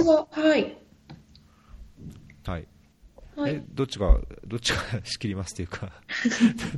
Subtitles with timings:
[0.00, 0.78] 私は、はい。
[2.46, 2.66] はい。
[3.36, 3.64] えはい。
[3.72, 5.92] どっちが、どっちが 仕切りますっていうか。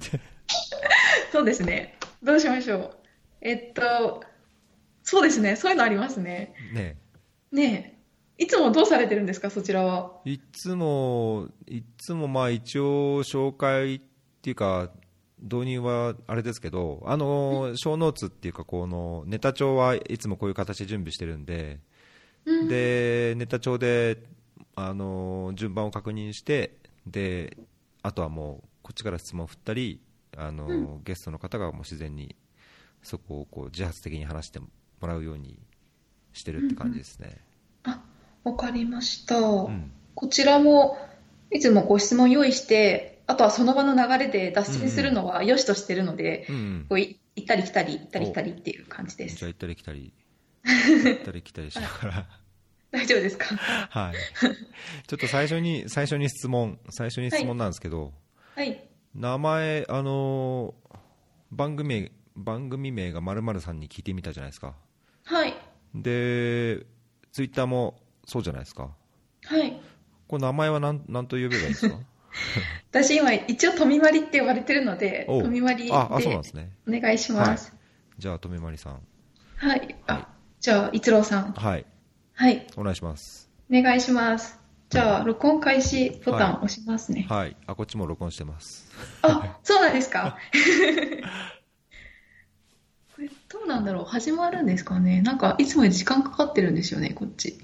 [1.30, 1.98] そうですね。
[2.22, 2.96] どうしましょう。
[3.40, 4.22] えっと、
[5.02, 5.56] そうですね。
[5.56, 6.54] そういうのありますね。
[6.72, 6.96] ね
[7.52, 7.96] ね
[8.38, 8.42] え。
[8.44, 10.20] いつもどうされてるんですか、そちらは。
[10.24, 14.00] いつも、いつもまあ一応紹介っ
[14.42, 14.90] ていうか、
[15.40, 21.80] 導入はあれですけど、あの、小ノーツっていうか、このネタ帳はいつもこういう形で準備してるんで、
[22.44, 22.68] うん。
[22.68, 24.22] で、ネタ帳で、
[24.74, 26.76] あの、順番を確認して、
[27.06, 27.56] で、
[28.02, 30.00] あとはもう、こっちから質問を振ったり、
[30.36, 32.34] あの、ゲストの方がもう自然に、
[33.02, 34.68] そこをこう自発的に話しても
[35.02, 35.58] らうように
[36.32, 37.38] してるって感じですね。
[37.84, 38.00] あ、
[38.44, 39.38] わかりました。
[39.38, 39.90] うん。
[40.14, 40.98] こちらも、
[41.50, 46.86] いつもこう質問用意して、あとはその場の流れで脱線するのは良しとしてるので、うんうん。
[46.88, 49.36] こうい行ったり来たり、行ったり来たりっていう感じです。
[49.36, 50.12] じゃあ行ったり来たり、
[50.64, 52.28] 行ったり来たりしながら、
[52.98, 53.56] 大丈夫ですか？
[53.56, 54.14] はい。
[55.06, 58.12] ちょっと最初に、最初に質問、最初に質問なんですけど、
[58.54, 58.86] はい。
[59.14, 60.96] 名前、あのー
[61.50, 64.74] 番組、番組名が〇〇さんに聞いてみたじゃないですか。
[65.24, 65.54] はい。
[65.94, 66.86] で、
[67.32, 68.90] ツイッターもそうじゃないですか。
[69.44, 69.80] はい。
[70.28, 71.98] これ名前は何、何と呼べばいいですか？
[72.90, 76.70] 私今一応富まりって呼ばれてるので、おう富まりであ、あ、そうなんですね。
[76.88, 77.74] お願いします。
[78.18, 79.02] じゃあ、とめまりさん。
[79.56, 79.80] はい。
[79.80, 80.28] はいあ、
[80.60, 81.52] じゃあ、一郎さん。
[81.52, 81.84] はい。
[82.34, 82.66] はい。
[82.76, 83.48] お願いします。
[83.70, 84.58] お願いします。
[84.90, 87.26] じゃあ、録音開始ボタン押しますね。
[87.28, 87.56] はい。
[87.66, 88.90] あ、こっちも録音してます。
[89.22, 90.36] あ、そうなんですか。
[93.16, 97.58] これ、どうなんだろう始まるんですかねなんか、いつもより時間かかってるんですよね、こっち。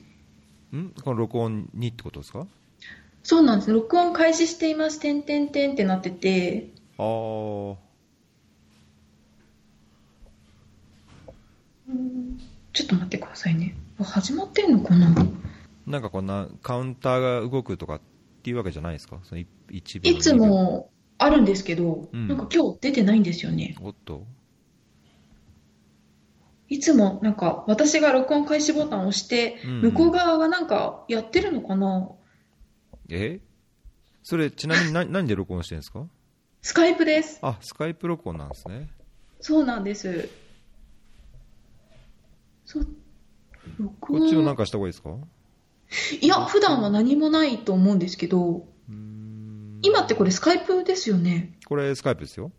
[0.75, 0.91] ん？
[1.03, 2.47] この録音にってことですか？
[3.23, 3.73] そうなんです。
[3.73, 7.77] 録音開始しています、てんてんてんってなってて、あー。
[12.75, 13.75] ちょっと待ってくださいね。
[14.01, 15.15] あ始まってんのかな？
[15.87, 18.01] なんかこんなカウンターが動くとかっ
[18.43, 19.19] ていうわけじゃないですか？
[19.25, 20.47] そのい1秒いつ2秒。
[20.47, 22.29] もあるんですけど、うん。
[22.29, 23.77] なんか今日出てないんですよね。
[23.81, 24.25] おっと。
[26.69, 29.81] いつもなんか私が録音開始ボタンを押して、うん。
[29.81, 32.11] 向こう側がなんかやってるのかな？
[33.09, 33.41] え？
[34.23, 36.07] それちなみに何何で録音してるんですか？
[36.61, 37.39] スカイプです。
[37.43, 38.89] あスカイプ録音なんですね。
[39.41, 40.29] そうなんです。
[42.67, 42.81] そ
[44.01, 44.57] こっちもなん音。
[44.57, 45.11] かした方がいいですか？
[46.21, 48.67] いや、普段は何もないと思うんですけど、
[49.83, 51.57] 今ってこれスカイプですよね。
[51.67, 52.51] これスカイプですよ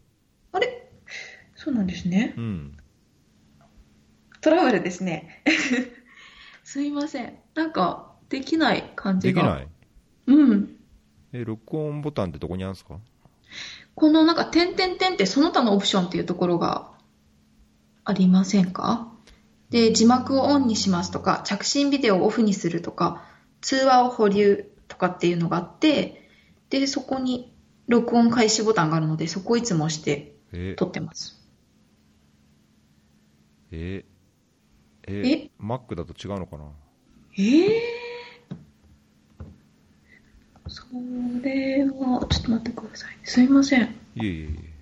[0.52, 0.91] あれ？
[1.56, 2.34] そうなんですね。
[2.38, 2.78] うん
[4.41, 5.44] トラブルですね。
[6.63, 7.38] すいません。
[7.56, 9.41] なんか、できない感じが。
[9.41, 9.68] できない？
[10.28, 10.75] うん。
[11.34, 13.00] え録音ボタンってどこにあるんですか？
[13.96, 16.91] このなんか、点々点ってその他のオプションっていうところが
[18.06, 19.12] ありませんか？
[19.69, 23.24] で、字幕をオンにしますとか、着信ビデオをオフにするとか、
[23.62, 26.28] 通話を保留とかっていうのがあって、
[26.69, 27.53] で、そこに
[27.88, 30.75] 録音開始ボタンがあるので、そこをいつも押してえ。
[30.75, 31.40] 撮ってます。
[33.72, 34.06] え。
[35.07, 36.66] ええ？Mac だと違うのかな？
[37.38, 37.66] え？
[37.68, 37.81] え
[40.68, 40.84] そ
[41.44, 43.09] れは、ちょっと待ってください。
[43.12, 43.19] ね。
[43.24, 43.81] すいません。
[43.84, 43.88] い
[44.18, 44.80] えいえいえ。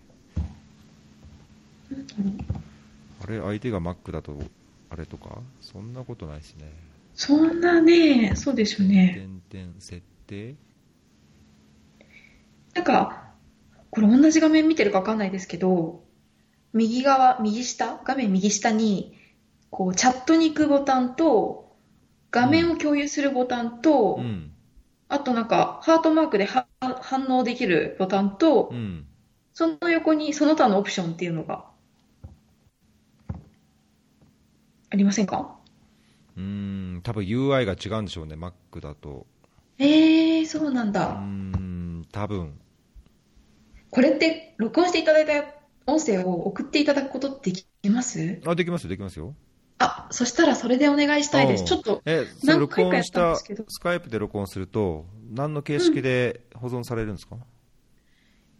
[3.23, 4.37] あれ相手が Mac だと
[4.89, 5.41] あれとか？
[5.61, 6.71] そんなことないですね。
[7.13, 9.41] そんなね、そうですよね。
[9.51, 10.55] 点々設定？
[12.73, 13.31] なんか、
[13.89, 16.03] これ同じ画面見てるかわかんないですけど、
[16.73, 19.17] 右側、右下、画面右下に、
[19.71, 21.75] こう、チャットに行くボタンと、
[22.29, 24.51] 画面を共有するボタンと、うん。
[25.09, 26.67] あとなんか、ハートマークでは
[27.01, 29.07] 反応できるボタンとう、ん。
[29.53, 31.65] その横にその他のオプションっていうのが、
[34.89, 35.55] ありませんか？
[36.37, 39.25] うーん多分 UI が違うんでしょうね Mac だと。
[39.79, 41.07] えー、そうなんだ。
[41.19, 42.59] ん多分。
[43.89, 45.45] これって、録音していただいた
[45.85, 48.41] 音声を送っていただくことできます？
[48.45, 49.33] あできますよできますよ。
[49.79, 51.65] あ、そしたらそれでお願いしたいです。
[51.65, 53.65] ちょっと、え回かやっ音したたんですけど。
[53.67, 57.37] スカイプで録音すると何の形式で保存されるんですか、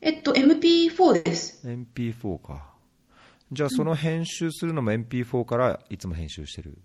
[0.01, 1.67] えっと、MP4 です。
[1.67, 2.76] MP4 か
[3.51, 6.77] じゃあその編集するのも MP4 からいつも編集してる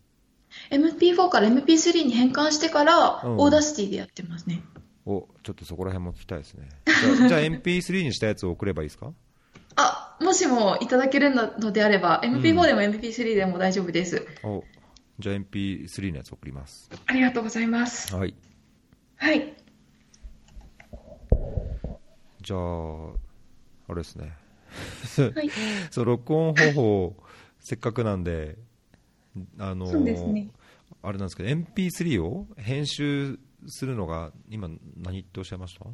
[0.71, 3.37] ？MP4 から MP3 に変換してから、うん。
[3.39, 4.63] Audacity でやってますね。
[5.05, 6.69] おちょっとそこら辺も聞きたいですね。
[6.87, 9.13] じゃあじゃあ MP3 にしたやつを送ればいいですか？
[9.75, 14.27] あ、もしもいただけるのであれば、MP4 でも MP3 でも大丈夫です。
[14.45, 14.63] お
[15.19, 16.91] じゃあ MP3 のやつ送ります。
[17.07, 18.15] ありがとうございます。
[18.15, 18.35] はい。
[19.17, 19.55] はい。
[22.43, 22.59] じゃあ
[23.89, 24.33] あれですね
[25.35, 25.51] はい。
[25.91, 27.17] そう録音方法
[27.61, 28.57] せっかくなんで
[29.59, 30.49] あのそうですね。
[31.03, 35.87] あれなんですけど MP3 を編集するのが今何っておっしゃいました？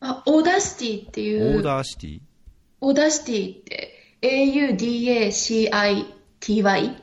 [0.00, 1.56] あ、オーダーシティっていう。
[1.58, 2.20] オーダーシティ
[2.80, 3.92] オーダーシティって
[6.40, 6.96] AUDACITY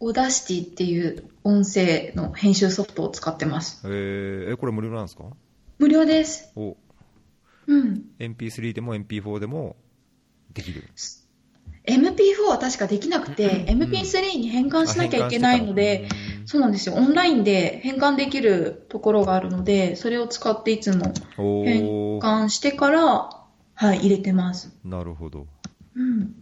[0.00, 3.82] オーダーシティっていう音声の編集ソフトを使ってます。
[3.84, 5.24] えー、えこれ無料なんですか？
[5.78, 6.50] 無料です。
[6.56, 6.76] お
[7.66, 8.02] うん。
[8.18, 9.76] MP3 でも MP4 でも
[10.52, 10.84] できる。
[11.84, 16.94] MP4 は確かできなくて、MP3 に変換しなきゃいけないので、あ変換してそうなんですよ。
[16.94, 22.18] オンラインで変換できるところがあるので、それを使っていつも変ー。
[22.20, 23.30] 換してから、
[23.74, 24.76] はい、入れてます。
[24.84, 25.46] なるほど。
[25.96, 26.34] うん。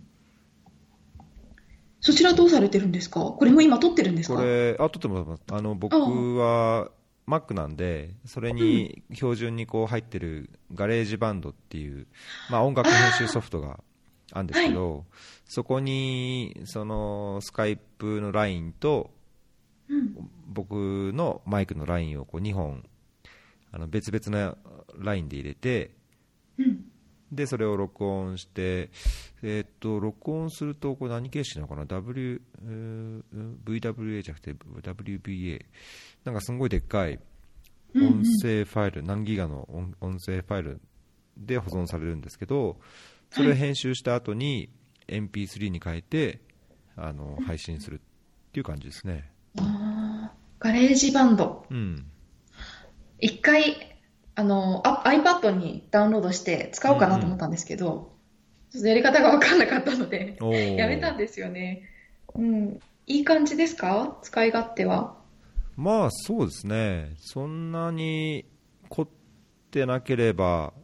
[2.03, 3.21] そちらどうされてるんですか？
[3.21, 4.37] これも今録ってるんですか？
[4.37, 5.95] これあとってもあの僕
[6.39, 6.91] は
[7.31, 12.07] Mac なんでそれに標準にこう入ってる GarageBand っていう、
[12.51, 13.79] まあ、音楽編集ソフトが
[14.33, 15.05] あるんですけど、
[15.45, 19.11] そこにそのスカイプのラインと
[19.89, 20.31] うん。
[20.47, 22.85] 僕のマイクのラインをこう2本
[23.73, 24.57] あの別々な
[24.99, 25.91] ラインで入れて
[26.59, 26.85] うん。
[27.33, 28.91] でそれを録音して、
[29.43, 33.23] えーっと録音するとこれ何形式なのかな、w えー
[33.65, 35.65] VWA じゃなくて WBA
[36.25, 37.19] なんかすごいでっかい
[37.95, 40.81] うんうん音声ファイル、何ギガの音音声ファイル
[41.37, 42.79] で保存されるんですけど
[43.31, 44.71] それを編集した後に
[45.09, 46.41] MP3 に変えて
[46.97, 49.31] あの配信するっていう感じですね。
[49.59, 51.65] あーガレージバンド。
[51.71, 52.07] うん
[53.19, 53.99] 一回、
[54.35, 58.13] あの、あ iPad にダウンロードして使おうかなと思ったんですけど、
[58.71, 60.39] ちょっとやり方が分かんなかったので、
[60.77, 61.83] やめたんですよね。
[62.35, 62.81] うん。
[63.07, 64.19] いい感じですか？
[64.23, 65.17] 使い勝手は？
[65.81, 68.45] まあそうですね、そんなに
[68.91, 69.09] 凝っ
[69.71, 70.75] てなければ、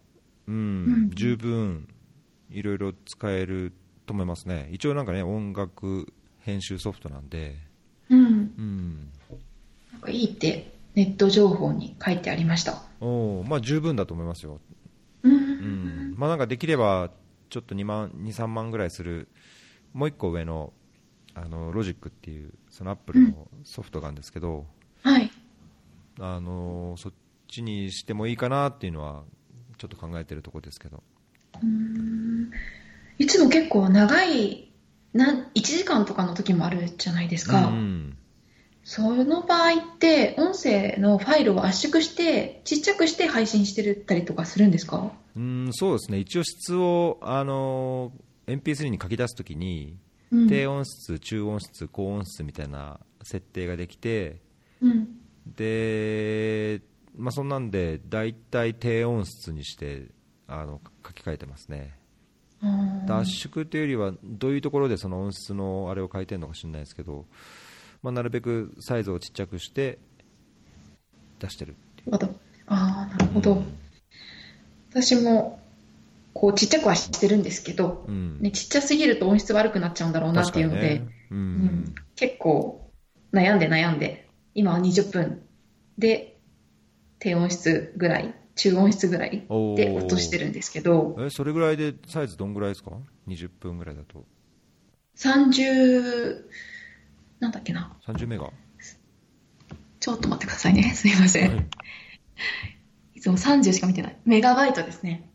[0.47, 0.59] うんう
[1.09, 1.11] ん。
[1.11, 1.87] 十分
[2.49, 3.75] いろいろ使える
[4.07, 7.57] と思いますね、一応なんかね、音楽編集ソフトなんで、
[8.09, 8.25] うん。
[8.25, 9.11] うん、
[9.93, 12.83] なんかいいってネット情報に書いてありました。
[13.01, 14.61] おーまあ十分だと思いますよ、
[15.25, 15.29] う。
[15.29, 16.13] うん。
[16.13, 17.11] んまあ、なんかできれば
[17.51, 19.29] ちょっと2万、2、3万ぐらいする、
[19.93, 20.73] もう一個上の
[21.35, 24.65] あのロジックっていう、そのアップルのソフトがあるんですけど、
[25.07, 25.31] はい。
[26.19, 27.13] あのそっ
[27.47, 29.23] ちにしてもいいかなっていうのは、
[29.79, 31.03] ちょっと考えてるところですけど。
[31.63, 32.51] うん
[33.19, 34.73] いつも結構長い、
[35.15, 37.69] な1時間とかの時もあるじゃないですか。
[37.69, 38.17] うん
[38.83, 45.13] その場合って、音声のファイルを圧縮して、ちっちゃくして配信してるったりとかするんですか？
[45.37, 48.13] うん、そうですね、一応質を、あの
[48.47, 49.97] MP3 に書き出すときに、
[50.31, 50.49] うん。
[50.49, 54.41] 低音質、中音質、高音質みたいな設定ができて、
[54.83, 55.09] うん。
[55.57, 56.81] で、
[57.17, 60.07] まあ、そんなんで、大体低音質にして
[60.47, 61.95] あの書き換えてますね。
[63.09, 67.27] 圧縮というよりは、どういうところでその音質のあれを変えてるのか知らないですけど、
[68.03, 69.99] まあ、なるべくサイズをちっちゃくして
[71.39, 72.11] 出してるっていう。
[72.11, 73.63] なるほどあーなるほど。
[74.91, 75.61] 私も、
[76.33, 82.91] こう、ちっちゃくはしてるんですけど、うんね、ちっちゃすぎると音質悪くなっちゃうんだろうなっていうので、ねううんん、結構
[83.33, 84.26] 悩んで悩んで、
[84.57, 85.43] 今は20分
[85.99, 86.39] で
[87.19, 92.93] 低音質ぐらい、中音質ぐらいで落としてるんですけど、えそれぐらいでサイズどんぐらいですか
[93.29, 94.25] ？20分ぐらいだと
[95.17, 96.43] 30、
[97.39, 97.97] なんだっけな。
[98.07, 98.51] 30メガ？
[100.01, 100.85] ちょっと待ってくださいね。
[100.97, 101.55] すいません。
[101.55, 101.67] はい
[103.15, 104.17] いつも30しか見てない。
[104.25, 105.31] メガバイトですね。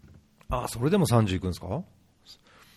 [0.50, 1.84] あそれでも30いくんですか？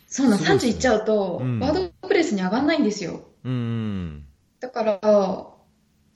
[0.08, 3.22] そうなん、ね30いっちゃうと、うんワードプレスに上がんないんですよ。
[3.44, 4.24] うん
[4.60, 4.98] だから、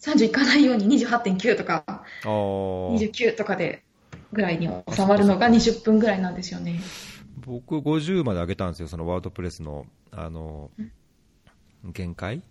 [0.00, 3.10] 30いかないように28.9とか、あー。
[3.10, 3.82] 29とかで、
[4.32, 6.80] ぐらいに収まるのが20分ぐらいなんですよね。
[7.46, 10.70] 僕50まで上げたんですよそのワードプレスのあの
[11.84, 12.42] 限界？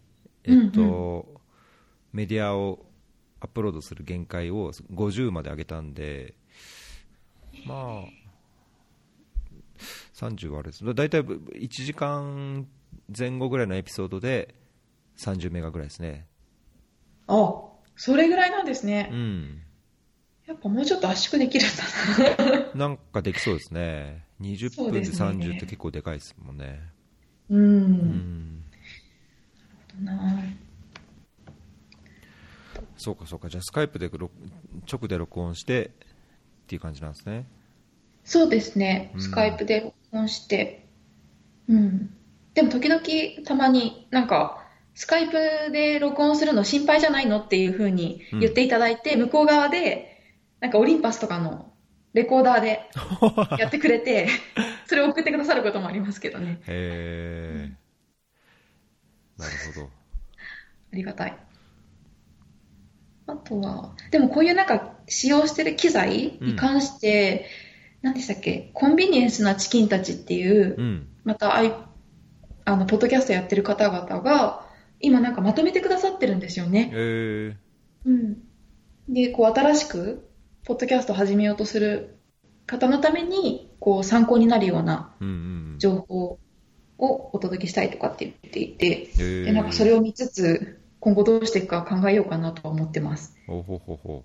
[0.43, 1.37] えっと、うん
[2.13, 2.85] メディアを
[3.41, 6.33] アップロードする限界を50まで上げたんで
[7.65, 8.05] まあ
[10.15, 10.95] 30はあれです。
[10.95, 12.65] だいたい1時間
[13.15, 14.55] 前後ぐらいのエピソードで
[15.17, 16.25] 30メガぐらいですね
[17.27, 17.63] あ、
[17.95, 19.03] それぐらいなんですうね。
[19.03, 19.61] ん
[20.47, 21.69] やっぱもうちょっと圧縮できるん
[22.37, 22.87] だな。
[22.87, 26.79] なんかできそうですね20そう分でですね30って結構でかいですもんね
[27.49, 27.55] う。
[27.57, 28.63] うんん
[30.03, 30.43] な
[32.97, 34.31] そうかそうかじゃあスカイプで録
[34.91, 35.89] 直で録音してっ
[36.67, 37.45] ていう感じなんですね
[38.23, 39.17] そうですねう。
[39.17, 40.85] んスカイプで録音して。
[41.69, 42.13] うん。
[42.53, 43.01] でも時々
[43.45, 44.66] たまになんか、
[44.97, 50.23] スカイプで録音するの心配じゃないのっていう風に言っていただいて、向こう側で、
[50.59, 51.71] なんかオリンパスとかの
[52.13, 52.89] レコーダーで
[53.61, 54.27] やってくれて、
[54.87, 56.61] それを送ってくださることもありますけどね。
[56.67, 57.77] へえ
[59.37, 59.89] なるほど
[60.93, 61.37] ありがたい。
[63.27, 67.45] あとは、でもこういうなんか使用してる機材に関して、
[68.01, 71.07] 何でしたっけ、コンビニエンスなチキンたちっていう、うん。
[71.23, 71.71] またあい、
[72.65, 74.66] あの、ポッドキャストやってる方々が、
[74.99, 76.91] 今なんかまとめてくださってるんですよね。
[76.93, 77.57] え
[78.05, 78.37] うん。
[79.09, 80.27] で、こう新しく、
[80.65, 82.17] ポッドキャストを始めようとする
[82.65, 85.15] 方のために、こう参考になるような。
[85.77, 86.39] 情報
[86.97, 93.37] をお届けしたいとかって言っていて、えーで、なんかそれを見つつ、今後どうしていくか考えようかなとは思ってます。
[93.45, 94.23] ほうほうほうほ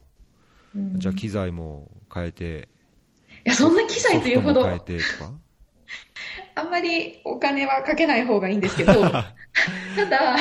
[0.74, 0.98] うんう。
[0.98, 2.68] じゃあ機材も変えて、
[3.44, 4.62] いや、そんな機材というほど
[6.54, 9.22] あんまりお金はかけない方がいいんですけど、
[9.96, 10.36] ただ、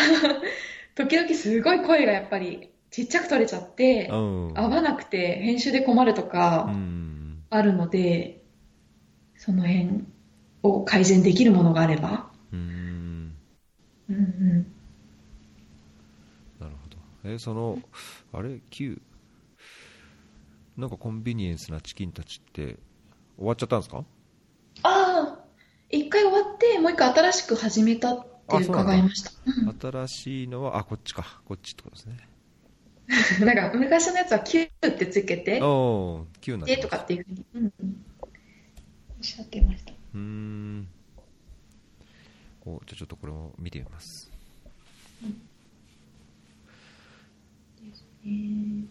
[0.96, 4.52] 時々すごい声がやっぱりちっちゃく取れちゃって、うん。
[4.56, 7.44] 合わなくて編集で困るとうかん。
[7.50, 8.44] あるので、
[9.38, 10.06] その辺
[10.64, 12.32] を改善できるものがあれば。
[12.54, 13.36] うん。
[14.10, 14.66] うんうん。
[16.60, 17.34] なるほど。
[17.34, 17.78] え、その、
[18.34, 19.02] あれ ?9?
[20.78, 22.78] なんかコンビニエンスなチキンたちって
[23.38, 24.04] 終わっちゃったんですか？
[24.84, 25.41] ああ、
[25.92, 29.32] 一回終わって、もう一回新しく始めたって伺いました。
[29.46, 31.42] うん新しいのは、あ、こっちか。
[31.46, 32.18] こっちってことですね。
[33.46, 38.30] なんか昔のやつは Q ってつけて、おー、9なんでとかっていうふうに、うんうん、おっ
[39.22, 39.92] しゃってました。
[39.92, 40.88] うーん。
[42.66, 44.32] おじゃあちょっとこれも見てみます。
[48.24, 48.86] えー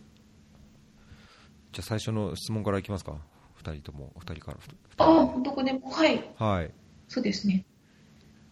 [1.73, 3.13] じゃあ最初の質問からいきますか。
[3.63, 4.59] 2人とも、2人から。
[4.59, 6.71] 二ああ、どこでも、はい、人はい。
[7.11, 7.65] そうですね。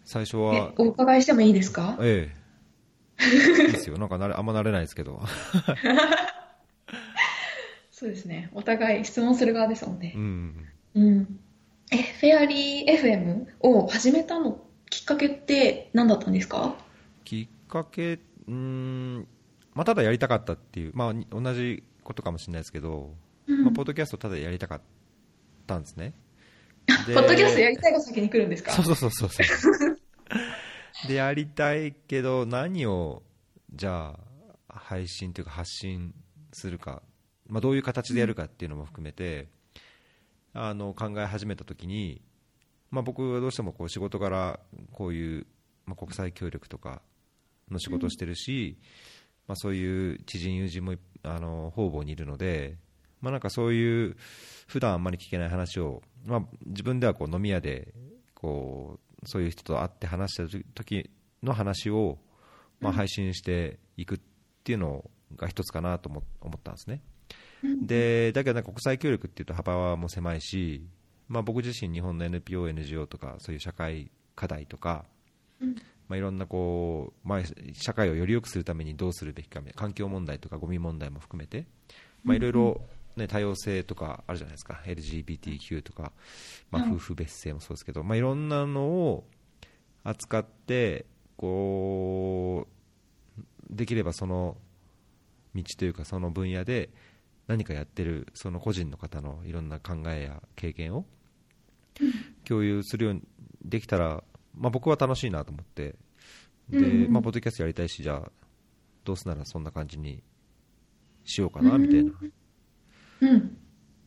[0.05, 1.97] 最初えは、お伺いしてもいいですか？
[2.01, 2.29] え
[3.21, 3.63] え。
[3.67, 3.99] いいですよ。
[3.99, 5.23] なんか慣れ、あんま慣れないですけど。
[7.93, 8.51] そうですね。
[8.55, 10.19] お互い質問する側ですもんねう。
[10.19, 10.67] ん。
[10.95, 11.41] うん。
[11.93, 14.61] え、フェアリー FM を始めたの
[14.91, 16.77] きっかけって何だったんですか？
[17.25, 19.27] きっかけ、うーん、
[19.75, 23.15] まあ、ただやりたかったっていう、まあ、に同じことかもしれないですけど、
[23.47, 24.81] うんまあ、ポッドキャストただやりたかっ
[25.67, 26.13] たんですね。
[26.89, 28.73] ポッドキャストやりたいが先に来るんですか？
[28.73, 29.99] そうそうそうそうそう。
[31.07, 33.23] で、やりたいけど、何を、
[33.73, 34.19] じゃ
[34.69, 36.15] あ、配信というか発信
[36.53, 37.03] するか、
[37.47, 39.49] まあ、どういう形でやるかっていうのも含めて、
[40.55, 42.21] あの、考え始めたときに、
[42.91, 44.59] まあ、僕はどうしてもこう仕事柄、
[44.93, 45.47] こういう、
[45.87, 47.03] まあ、国際協力とか
[47.71, 48.79] の仕事をしてるし、
[49.47, 52.77] まあ、そういう知人、友人もあの方々にいるので、
[53.21, 54.17] まあ、なんかそういう
[54.67, 57.95] 普段あんまり聞けない話を、まあ、自分ではこう飲み屋で
[58.35, 61.11] こうそういう人と会って話した時
[61.43, 62.19] の話を、
[62.81, 64.21] まあ、配信していくっ
[64.65, 67.03] ていうのが一つかなと思思ったんですね。
[67.85, 70.87] でだけどなんか国際協力っていうと幅も狭いし、
[71.29, 75.05] まあ、僕自身日本の NPO、NGO とかそういう社会課題とか、
[76.09, 77.41] まあ、いろんなこう、まあ、
[77.75, 81.67] 社会をより良くするためにどうするべきかみたいな環境問題とかゴミ問題も含めて、
[82.23, 82.81] まあ、いろいろ、
[83.19, 84.81] ね、多様性とかあるじゃないですか。
[84.87, 86.13] LGBTQ とか、
[86.71, 86.93] まあ、はい。
[86.93, 89.25] 夫婦別姓もそうですけど、まあ、いろんなのを
[90.05, 91.05] 扱って
[91.37, 94.57] こうできればその
[95.55, 96.91] 道というかその分野で
[97.47, 101.05] 何かやってるその個人の方のいろんな考えや経験を
[102.45, 103.23] 共有するように
[103.65, 104.23] できたら、
[104.57, 105.97] まあ、僕は楽しいなと思って。
[106.71, 108.31] で、まあ、ポッドキャストやりたいしじゃあ
[109.05, 110.23] どうすならそんな感じに
[111.25, 112.13] しようかなみたいな。
[112.21, 112.33] うん。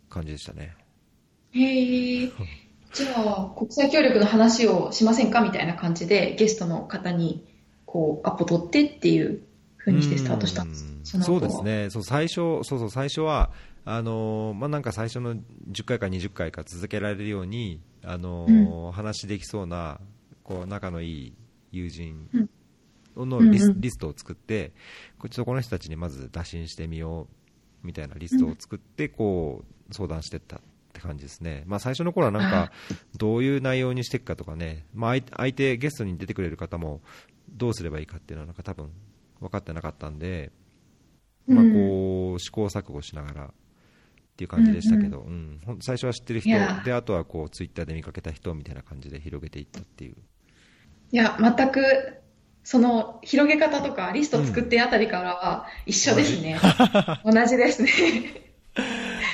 [0.10, 0.76] 感じでしたね。
[1.52, 2.32] へえ。
[2.94, 7.46] じゃあ、国際協力の話をしませんかみたいな感じで、ゲストの方に、
[7.86, 9.44] こう、アポ取ってっていう
[9.78, 10.64] 風にしてスタートした。
[10.64, 10.70] ん。
[10.70, 13.52] ですうんそそうですね、そう最初そうそう最初は
[13.84, 20.00] あのーまあ、なんか最初の10回か20回か続けられるように、あのー話できそうな
[20.44, 21.34] こう仲のいい
[21.72, 22.30] 友人
[23.16, 23.82] のリス,、うんうん。
[23.82, 24.74] リストを作って、
[25.18, 27.41] こちょっとこの人たちにまず打診してみよう
[27.84, 30.60] みたいなリストを作って、こう相談していったっ
[30.94, 32.72] て感じですね、まあ、最初の頃はなんか
[33.18, 37.02] どういう内容にしていくかとかね、まあ、相相手、ゲストに出てくれる方も
[37.50, 38.92] どうすればいいかっていうのはなんか多分
[39.40, 40.52] 分かってなかったんで、
[41.48, 43.50] まあ、こう試行錯誤しながらっ
[44.38, 45.60] ていう感じでしたけど、うん。
[45.66, 46.50] ほん最初は知ってる人
[46.84, 50.16] であとはこうツイッターで見かけた人みたいな感じで広げていったっていう。
[51.12, 51.82] いや、全く、
[52.64, 56.60] その、広げ方とか、リスト作ってあたりからは一緒ですね。
[57.26, 57.58] 同じ。
[57.58, 57.90] ですね。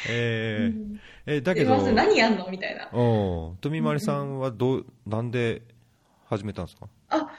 [0.10, 1.00] えーうん。
[1.26, 1.76] えだけど。
[1.78, 2.48] まず何やんの？
[2.50, 2.90] みたいな。
[2.94, 5.62] おー富丸さんはどう、なんで
[6.26, 6.88] 始めたんですか？
[7.10, 7.30] あ、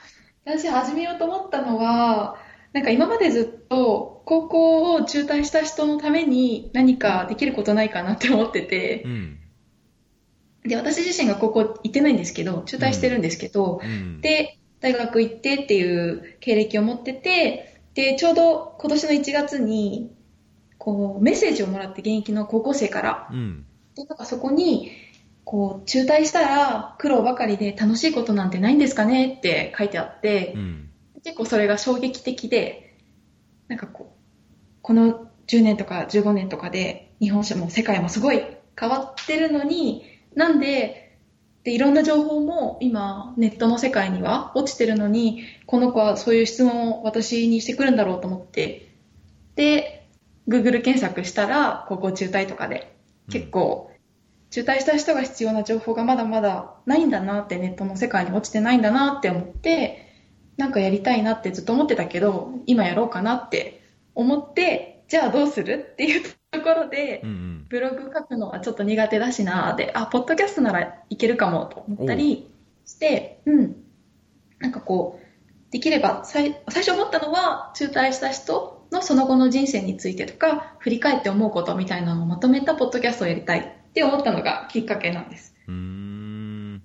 [0.45, 2.37] 私始めようと思ったのは、
[2.75, 9.03] なんか今までずっと高校を中退した人のために何かできることないかなって思ってて。
[9.07, 9.39] う、ん。
[10.65, 14.21] で、私自身が高校行ってないんですけど、中退してるんですけど、うん。
[14.21, 20.15] で、大学行ってっていう経歴を持ってて、で、ちょうど今年の1月に、
[20.79, 23.29] こう、メッセージをもらって現役の高校生から。
[23.31, 23.65] うん
[23.97, 24.93] で、なんかそこに、
[25.45, 30.85] こう、中退したら苦労ばかりで楽しいことなんてないんですかねって書いてあって、うん
[31.25, 32.97] 結構それが衝撃的で、
[33.67, 34.19] なんかこう、
[34.83, 38.43] この10年とか15年とかで日本社も世界もすごい
[38.79, 40.05] 変わってるのに、
[40.35, 41.08] なんで、
[41.69, 48.89] で、いろんな情報も今ネットの世界には落ちてるのに、この子はそういう質問を私にしてくるんだろうと思って、
[49.55, 50.09] で、
[50.49, 52.97] Google 検索したら、高校中退とかで、
[53.31, 53.93] 結構、
[54.49, 60.11] 中退した人が必要な情報がまだまだないんだなって、ネットの世界に落ちてないんだなって思って、
[60.57, 63.83] なんかやりたいなってずっと思ってたけど、今やろうかなって
[64.15, 65.89] 思って、じゃあどうする？
[65.93, 72.51] っていうところで、うんうんブログ書くのはちょっと苦手だしなで、あ、ポッドキャストならいけるかもと思ったり
[72.87, 73.77] して、うん。
[74.59, 85.55] なんかこう、できれば最、最初思ったのは、中退した人のその後の人生についてとか、振り返って思うことみたいなのをまとめたポッドキャストをやりたいって思ったのがきっかけなんです。
[85.67, 86.83] うーん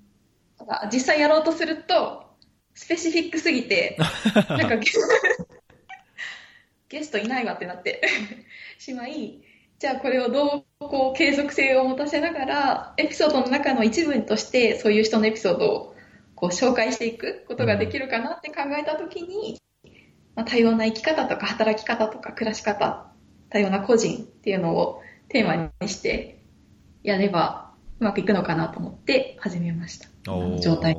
[0.57, 2.25] ただ、実際やろうとすると、
[2.73, 3.97] スペシフィックすぎて、
[4.49, 4.77] なんか
[6.93, 8.01] ゲゲストいないわってなって
[8.77, 9.41] しまい、
[9.79, 15.95] じゃあこれをどうこう継続性を持たせながら、エピソードの中の一部としてそういう人のエピソードを
[16.35, 19.59] こう紹介していくことができるかなって考えたときに、
[20.35, 23.11] まあ、多様な生き方とか働き方とか暮らし方、
[23.49, 26.43] 多様な個人っていうのをテーマにして
[27.01, 30.09] やればうまくいくのかなと思って始めました。
[30.59, 30.95] 状態。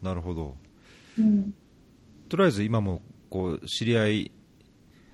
[0.00, 0.56] なるほど
[1.18, 1.54] うん
[2.28, 4.32] とりあえず今もこう知り合い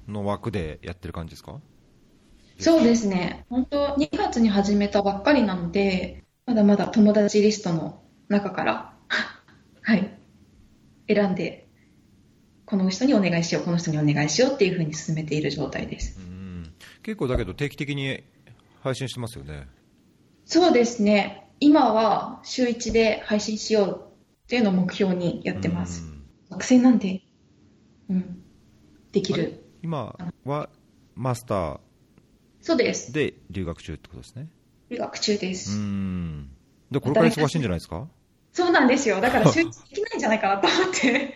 [0.09, 1.61] の枠でやってる感じですか？
[2.59, 3.44] そうですね。
[3.49, 8.94] 本当2月に始めたばっかりなので、まだまだ友達リストの中から、
[9.82, 10.16] はい、
[11.09, 11.68] 選んで、
[12.66, 16.18] この人にお願いしよう、この人にお願いしようっていうふうに進めている状態です。
[16.21, 18.23] うん結構だけど定期的に
[18.80, 19.66] 配信してますよね
[20.44, 21.48] そうですね。
[21.59, 24.09] 今は週1で配信しよう
[24.44, 26.05] っていうのを目標にやってます。
[26.05, 26.12] うん
[26.50, 27.22] 学生なんで、
[28.11, 28.42] うん、
[29.11, 29.62] できる。
[29.83, 30.68] 今は
[31.14, 31.81] マスター
[32.61, 33.12] そうです。
[33.12, 34.47] で留学中ってことですね
[34.90, 35.77] 留学中でうす。
[35.77, 36.49] ん
[36.90, 38.07] でこれから忙しいんじゃないですか？
[38.53, 39.21] そうなんですよ。
[39.21, 41.35] だから集中できないんじゃないかなと思って。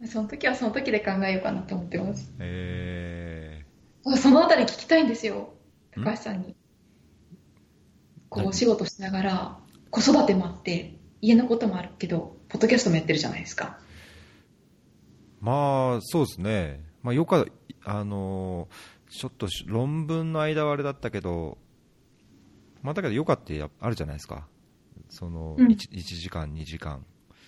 [0.08, 2.30] その時はその時で考えようかなと思ってます。
[2.38, 3.64] え
[4.04, 5.54] あそのあたり聞きたいんですよ。
[5.98, 6.04] ん？
[6.04, 6.54] 高橋さんに。
[8.28, 9.58] こう、何お仕事しながら、
[9.90, 13.78] 子育てもあって、家のこともあるけど、ポッドキャストもやってるじゃないですか。
[15.46, 16.84] ーまあそうですね。
[17.02, 17.46] まあよか
[17.84, 21.58] あのーちょっとし論文の間はあれだったけど
[22.82, 24.48] まあだけどよかってやあるじゃないですか。
[25.08, 25.68] そのうん。
[25.68, 27.04] 1, 時間2時間。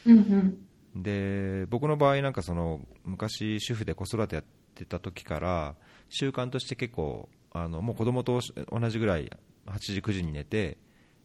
[0.06, 1.02] うんうん。
[1.02, 5.74] で僕の場合なんかその昔主婦で子育てやってた時から
[6.08, 9.30] 習慣として結構あのもう子供と同じぐらい
[9.66, 10.78] 8時9時に寝て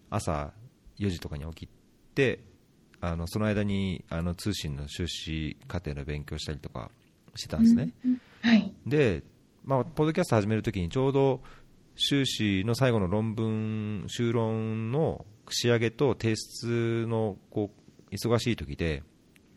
[0.10, 0.54] 朝
[1.00, 1.70] 4時とかに起き
[2.16, 2.44] て
[3.06, 6.90] あのその間にあの通信の修士課程の勉強したりとか
[7.36, 8.74] してたんですね、うんはい。
[8.86, 9.24] で、
[9.66, 11.42] まあ、ポッドキャスト始めるときにちょうど
[11.96, 17.72] 修士の最後の論文修論の仕上げと提出のこ
[18.10, 19.04] う忙しい時で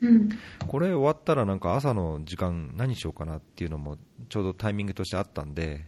[0.01, 0.29] うん。
[0.67, 3.97] これ終わったらなんか朝の時間何しようかなっていうのも
[4.29, 5.87] ちょうどタイミングとしてあったんで、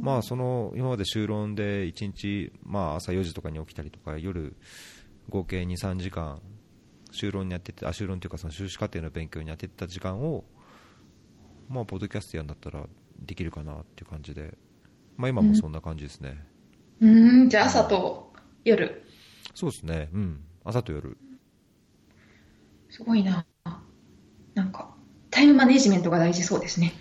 [0.00, 4.54] まあ、その今まで修論で1日、まあ、朝4時とかに起きたりとか夜
[5.28, 6.40] 合計2、3時間
[7.10, 10.44] 修論にやっててあ修論というかその修士課程の勉強にやってた時間を、
[11.68, 12.84] まあ、ポッドキャストやんだったら
[13.18, 14.56] できるかなっていう感じで、
[15.16, 16.36] まあ、今もそんな感じですね、
[17.00, 18.32] うーん、じゃあ朝と
[18.64, 19.02] 夜。
[19.54, 21.16] そうですね、うん、朝と夜。
[22.90, 23.46] すごいな。
[24.54, 24.94] なんか、
[25.30, 26.94] タイムマネジメントが大事そうですね。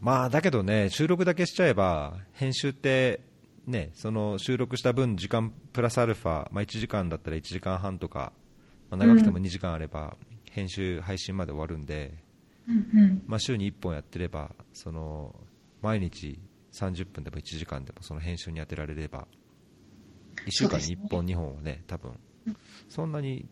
[0.00, 3.20] まあだけどね、収録だけしちゃえば、編集って、
[3.70, 8.32] ね、その収録した分、時間プラスアルファ、まあ、1時間だったら1時間半とか、
[8.90, 10.16] まあ、長くても2時間あれば、
[10.50, 12.12] 編集、配信まで終わるんで、
[12.68, 13.22] うんうん。
[13.26, 15.34] まあ、週に1本やってれば、その
[15.82, 16.38] 毎日
[16.72, 19.26] 30分でも1時間でもその編集に当てられれば、
[20.46, 22.12] 1週間に1本、2本はね、多分
[22.88, 23.46] そんなに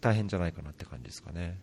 [0.00, 1.58] 大変じゃないかなって感じですかね。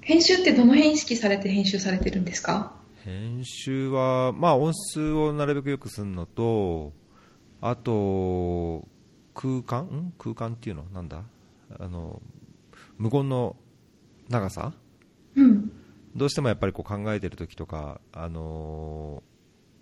[0.00, 2.72] 編集ってどの辺意識されて編集されてるんですか？
[3.06, 6.92] 編集は、まあ、音数をなるべく良くするのと、
[7.60, 8.88] あと、
[9.32, 9.84] 空間？
[9.84, 10.12] ん？
[10.18, 10.82] 空間っていうの？
[10.92, 11.22] なんだ？
[11.78, 12.20] あの、
[12.98, 13.54] 無言の
[14.28, 14.72] 長さ？
[15.36, 15.70] うん。
[16.16, 19.22] どうしてもやっぱりこう考えてる時とか、あの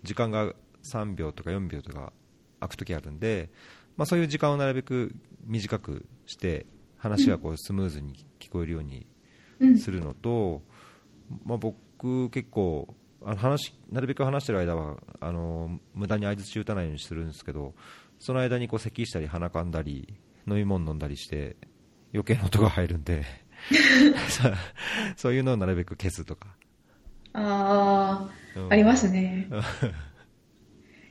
[0.02, 2.12] ー時間が3秒とか4秒とか
[2.60, 3.50] 空く時あるんで、
[3.96, 5.14] まあ、そういう時間をなるべく
[5.46, 6.66] 短くして
[6.98, 9.06] 話がこうスムーズに聞こえるように
[9.60, 9.78] うん。
[9.78, 10.60] するのと、
[11.46, 17.74] まあ、僕結構あの話なるべく話してる間はあの無駄に相づち打たないようにするんですけど
[18.18, 20.14] その間にこう咳したり鼻かんだり
[20.46, 21.56] 飲み物飲んだりして
[22.12, 23.24] 余計な音が入るんで
[24.28, 24.52] さ
[25.16, 26.48] そういうのをなるべく消すとか、
[27.32, 29.48] ああ、うんありますね。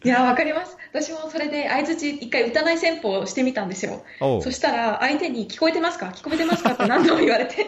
[0.05, 0.77] いや、わかります。
[0.91, 4.03] 私もそれで相づち一回打たない戦法をしてみたんですよ。
[4.41, 6.07] そしたら相手に聞こえてますか？
[6.07, 6.73] 聞こえてますか？
[6.73, 7.65] って何度も言われて。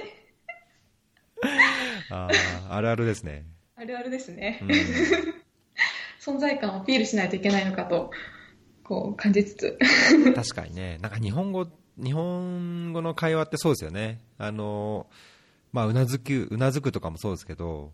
[2.12, 4.59] あーあるあるですね、あるあるですね。
[4.61, 4.65] う。
[4.65, 4.69] ん。
[6.19, 8.11] 存在感をアピールしないといけないのかと、
[8.83, 9.77] こう感じつつ。
[10.33, 11.67] 確かにね、なんか日本語
[12.01, 15.07] 日本語の会話ってそうですよね、あの
[15.71, 17.91] まあ、うなずくうなずくとかもそうですけど、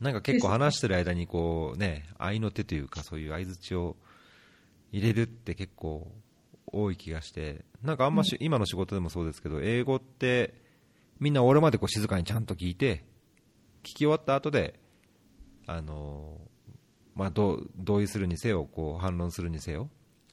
[0.00, 3.96] なんか結構話してる間にこう、ね、合いの手というか、そういう相づちを
[4.90, 6.10] 入れるって結構
[6.66, 10.54] 多い気がして、なんかあんまし、今の仕事でもそうですけど、英語って
[11.20, 13.11] みんな俺までこう静かにちゃんと聞いて、聞
[13.82, 14.78] き終わった後で、
[15.66, 16.38] あの
[17.14, 19.90] まあ、どう同意するにせよこう反論するにせよ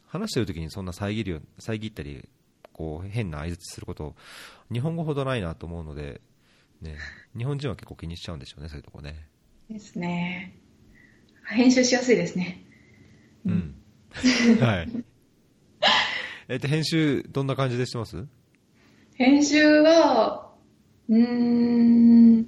[0.07, 2.27] 話してる時にそんな遮るよ遮ったり
[2.73, 4.15] こう変な相づちすること
[4.71, 6.21] 日本語ほどないなと思うので、
[6.81, 6.95] ね、
[7.37, 9.27] 日本人は結構気にしちゃうんでしょうねそういうとこね。
[9.69, 10.55] ですね。
[11.45, 12.63] 編集しやすいですね。
[13.45, 13.75] うん、
[14.59, 14.89] はい。
[16.47, 18.25] えっと編集どんな感じでしてます？
[19.15, 20.51] 編集は、
[21.09, 22.45] うーん、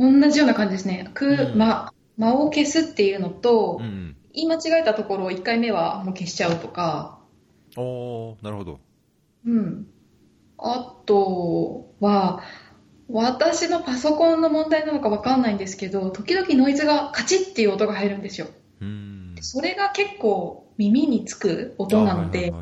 [0.00, 1.10] 同じような感じですね。
[1.14, 7.18] く、うんま、間を消すっていうのと、うんうん言い間違えたところを1回目はもう消しちゃうとか、
[7.76, 8.78] おーなるほど
[9.44, 9.86] うん。
[10.56, 12.40] あとは、
[13.08, 18.46] 私のパソコンの問題なのかわかんないんですけど、時々ノイズがカチッっていう音が入るんですよ。
[18.80, 22.52] うーんそれが結構耳につく音なので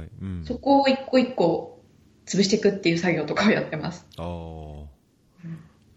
[0.44, 1.83] そこを一個一個
[2.24, 4.07] 潰していくっていう作業とかをやってます。
[4.16, 4.85] あー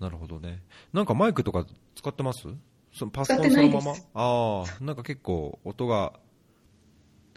[0.01, 0.63] なるほどね。
[0.91, 2.47] なんかマイクとか使ってます？
[2.91, 3.91] そのパソコンそのまま？
[4.15, 6.13] ああなんか結構音が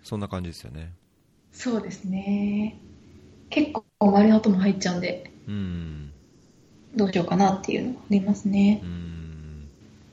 [0.02, 0.92] そんな感じですよね。
[1.52, 2.80] そうですね。
[3.50, 6.10] 結構周りの音も入っちゃうんで、うん。
[6.96, 8.80] どうしようかなっていうのがありますね。
[8.82, 8.86] う。
[8.86, 9.68] ん。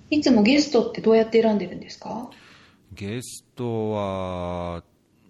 [0.10, 2.30] いつもゲストってどうやって選んでるんですか？
[2.94, 4.84] ゲストは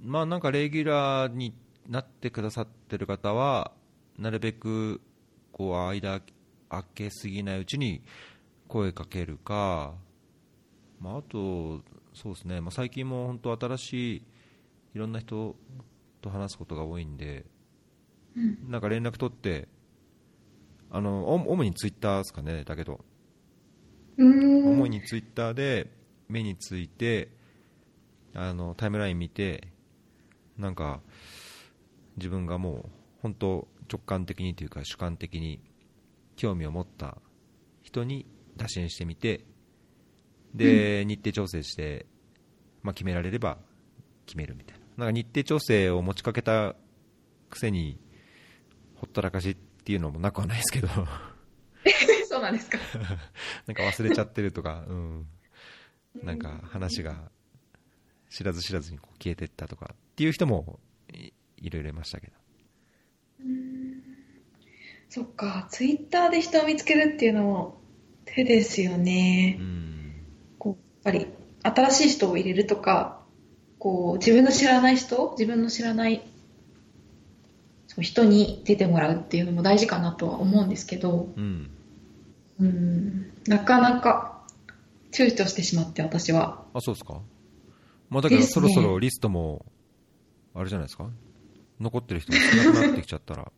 [0.03, 1.53] まあなんかレギュラーに
[1.88, 3.71] なってくださってる方は
[4.17, 4.99] なるべく
[5.51, 6.19] こう間
[6.71, 8.01] 開けすぎないうちに
[8.67, 9.93] 声かけるか、
[10.99, 11.81] まあ、あと
[12.13, 14.23] そうですね、まあ、最近も本当新しい
[14.95, 15.55] いろんな人
[16.21, 17.45] と話すことが多いんで、
[18.67, 19.67] なんか連絡取って
[20.89, 23.03] あのお主にツイッターですかねだけど。
[24.17, 25.89] 主にツイッターで
[26.29, 27.29] 目について
[28.34, 29.69] あのタイムライン見て
[30.57, 31.01] なんか
[32.17, 32.86] 自分がもう
[33.21, 35.60] 本当直感的にというか主観的に
[36.41, 37.19] 興味を持った
[37.84, 38.25] 人に
[38.58, 39.45] 打診してみて
[40.56, 42.08] で、日程調整して、
[42.82, 43.60] まあ、決められれば
[44.25, 45.06] 決めるみたいな。
[45.06, 46.75] なんか日程調整を持ちかけた
[47.51, 47.99] くせに
[48.95, 50.88] ほったらかしっていうのもなくはないですけど。
[52.27, 52.80] そうなんですか。
[53.67, 55.27] なんか忘れちゃってるとか、うん、
[56.23, 57.32] なんか話が
[58.32, 60.80] 知らず知らずにこう消えてったとかっていう人も
[61.13, 62.34] いいろいろいましたけど、
[65.13, 67.82] そっか、ツイッターで人を見つけるっていうのも
[68.24, 69.58] 手ですよね。
[69.60, 69.62] う。
[69.62, 70.13] ん、
[70.58, 71.28] こう、やっぱり
[71.63, 73.21] 新しい人を入れるとか、
[73.78, 76.21] こう、自分の知らない人、自分の知らない
[78.00, 81.69] 人に出てもらうっていうのも大事かなとは思うんですけど、うん、
[82.62, 84.47] うん、なかなか
[85.12, 86.63] 躊躇してしまって私は。
[86.74, 87.19] あそうですか、
[88.10, 88.47] まあ、だけどね。
[88.47, 89.65] そろそろリストも
[90.54, 91.10] あれじゃないですか？
[91.82, 93.52] 残ってる人が少なくなってきちゃったら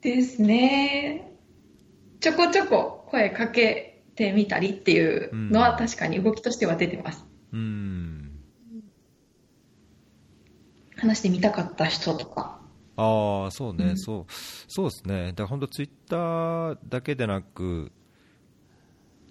[0.00, 1.32] ですね。
[2.20, 7.24] ちょこちょこ声かけてみたりっていうのは確かに動きとしては出てます。
[7.52, 8.30] うん。
[10.96, 12.60] 話してみたかった人とか。
[12.96, 13.98] ああそうね、うん。
[13.98, 14.32] そう。
[14.68, 15.28] そうですね。
[15.28, 17.92] だから本当ツイッターだけでなく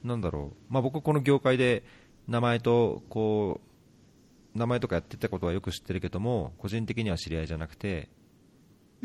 [0.03, 1.83] なんだろう、まあ、僕この業界で
[2.27, 3.61] 名前とこ
[4.55, 8.09] う名前とかやってたことはよく知ってるけども個人的には知り合いじゃなくて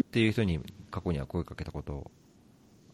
[0.01, 2.11] っていう人に過去には声かけたこと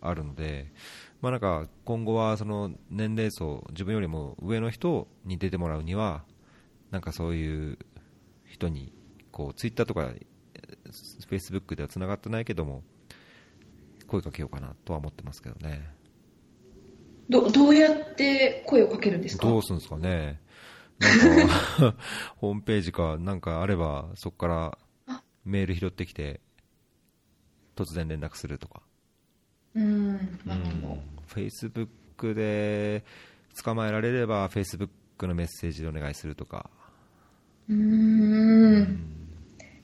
[0.01, 0.73] あるので、
[1.21, 6.25] まあ、なんか今後はその年齢層自分よりも上の人に出てもらうには
[6.91, 7.79] なんかそういう
[8.47, 8.93] 人に
[9.33, 12.83] こうツイッターとかフェイスブックではつながってないけども
[14.07, 15.91] 声かけようかなとは思ってますけどね。
[17.29, 19.47] ど、どうやって声をかけるんですか？
[19.47, 20.41] どうするんですかね。
[20.99, 21.95] なんか
[22.39, 26.41] ホームページかなんかあればそこからあメール拾ってきて
[27.79, 28.83] 突然連絡するとか
[29.75, 30.89] うん、うなるほど。
[30.95, 33.05] んフェイスブックで
[33.63, 36.71] 捕まえられれば、フェイスブックのメッセージでお願いするとか、
[37.69, 38.99] うーん。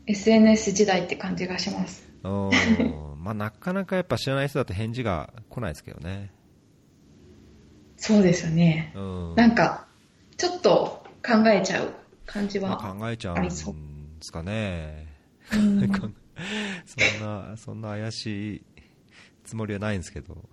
[0.06, 2.04] SNS 時代って感じがします。
[2.24, 6.30] おー まあ、なかなかやっぱ知らない人だと返事が来ないですけどね。
[7.96, 8.92] そうですよね。
[8.96, 9.86] うんなんか、
[10.36, 11.92] ちょっと考えちゃう
[12.26, 12.94] 感じまあは。
[12.94, 13.74] 考えちゃうんありでそう
[14.20, 15.06] すかね。
[15.52, 16.14] うん
[16.86, 18.62] そんな、そんな怪しい
[19.44, 20.36] つもりはないんですけど。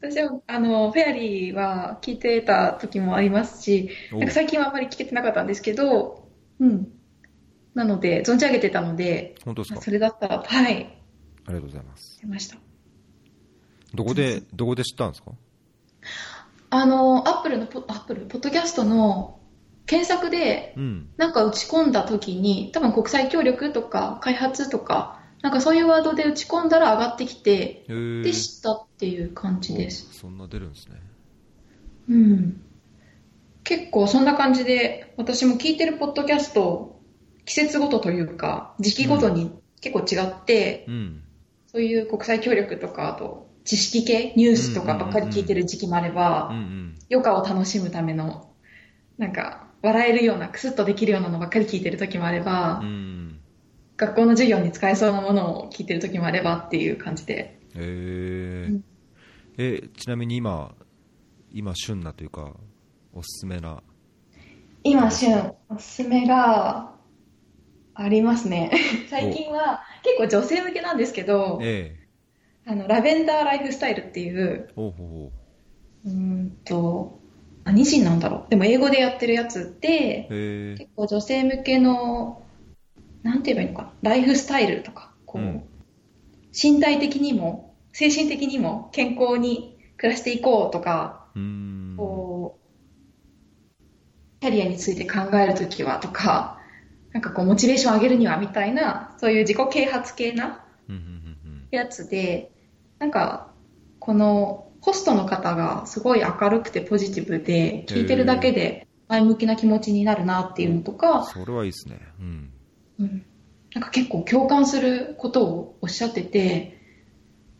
[0.00, 6.28] 私は、あの、フェアリーは聞いてた時もありますし、おなんか最近はあんまり聞けてなかったんですけど、
[6.60, 6.88] うん。
[7.74, 9.80] なので、存じ上げてたので、本当ですか？
[9.80, 10.86] それだったら、はい、あり
[11.46, 12.18] がとうございます。
[12.20, 12.56] 出ました。
[13.94, 15.32] どこで、どこで知ったんですか？
[16.70, 19.38] あの、アップルのポ、アップル、ポッドキャストの
[19.88, 21.08] 検索で、うん。
[21.16, 30.08] なんか打ち込んだ時に、多分国際協力とか開発とか、なんかそういうワードで打ち込んだら上がってきて、で、知ったっていう感じです。
[30.10, 30.96] おそんな出るんですね。
[32.10, 32.60] うん。
[33.64, 37.00] 結構そんな感じで、私も聞いてるポッドキャスト、
[37.46, 41.22] 季節ごとというか、時期ごとに結構違って、うん。
[41.66, 46.50] そういう国際協力とか、あと、知識系、ニュースとかばっかり聞いてる時期もあれば。
[47.10, 48.50] 余暇を楽しむための、
[49.18, 53.40] なんか、笑えるような、クスッとできるようなのばっかり聞いてる時もあれば、うん。
[53.96, 57.60] 学校の授業に使えそうなものを聞いてる時もあればっていう感じで。
[57.74, 58.84] えーうん
[59.60, 60.72] え、ちなみに今、
[61.52, 62.54] 今旬なというか、
[63.12, 63.82] おすすめな？
[64.84, 66.94] 今、旬、おすすめが
[67.94, 68.70] ありますね。
[69.10, 71.96] 最近は結構女性向けなんですけど、え
[72.66, 75.32] あの、ラベンダーライフスタイルっていう、うほうほ
[76.04, 77.17] うーんと、
[77.68, 78.50] 何人なんだろう。
[78.50, 80.34] でも英語でやってるやつで、う。
[80.34, 82.42] へえ結構女性向けの、
[83.22, 85.62] なんて言えばいいのかな、ライフスタイルとか、こう、うん
[86.50, 91.26] 身体的にも、精神的にも健康に暮らしていこうとか。
[91.96, 96.58] こう、キャリアについて考えるときはとか、
[97.12, 102.50] なんかこう、モチベーション上げるにはみたいな、そういう自己啓発系なうんうんうんやつで、
[102.98, 103.52] なんか、
[104.00, 110.98] このホストの方がすごい明るくてポジティブで、聞いてるだけで前向きな気持ちになるなっていうのとうん。
[110.98, 112.00] か、それはいいですね。
[112.20, 112.52] うん。
[113.00, 113.24] うん、
[113.74, 116.78] なんか結構共感することをおっしゃってて、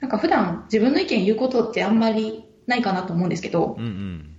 [0.01, 4.37] なんか普段自分の意見言うことってあんまりないかなと思うんですけどう、んうん。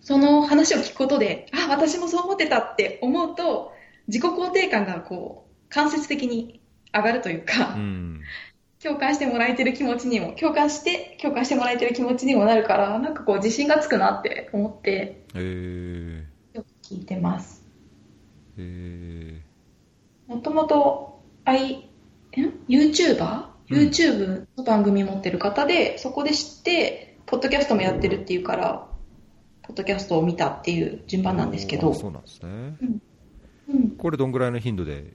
[0.00, 3.72] その話を聞くことで、あ、私もそう思ってたって思うと、
[4.06, 6.60] 自己肯定感がこう、間接的に
[6.92, 8.20] 上がるというか、うん。
[8.84, 17.64] 共感してもらえてる気持ちにも、共感して、共感してもらえてる気持ちにもなるから、なんかこう自信がつくなって思って、へえよく聞いてます。
[18.58, 19.40] へえ
[20.26, 28.86] もともと、?YouTuber?YouTube うん YouTube の番組持ってる方で、そこで知って、ポッドキャストもやってるっていうから、
[29.62, 32.76] ポッドキャストを見たっていう順番なんですけどそうなんですね。
[33.70, 33.90] うん。
[33.96, 35.14] これどんぐらいの頻度で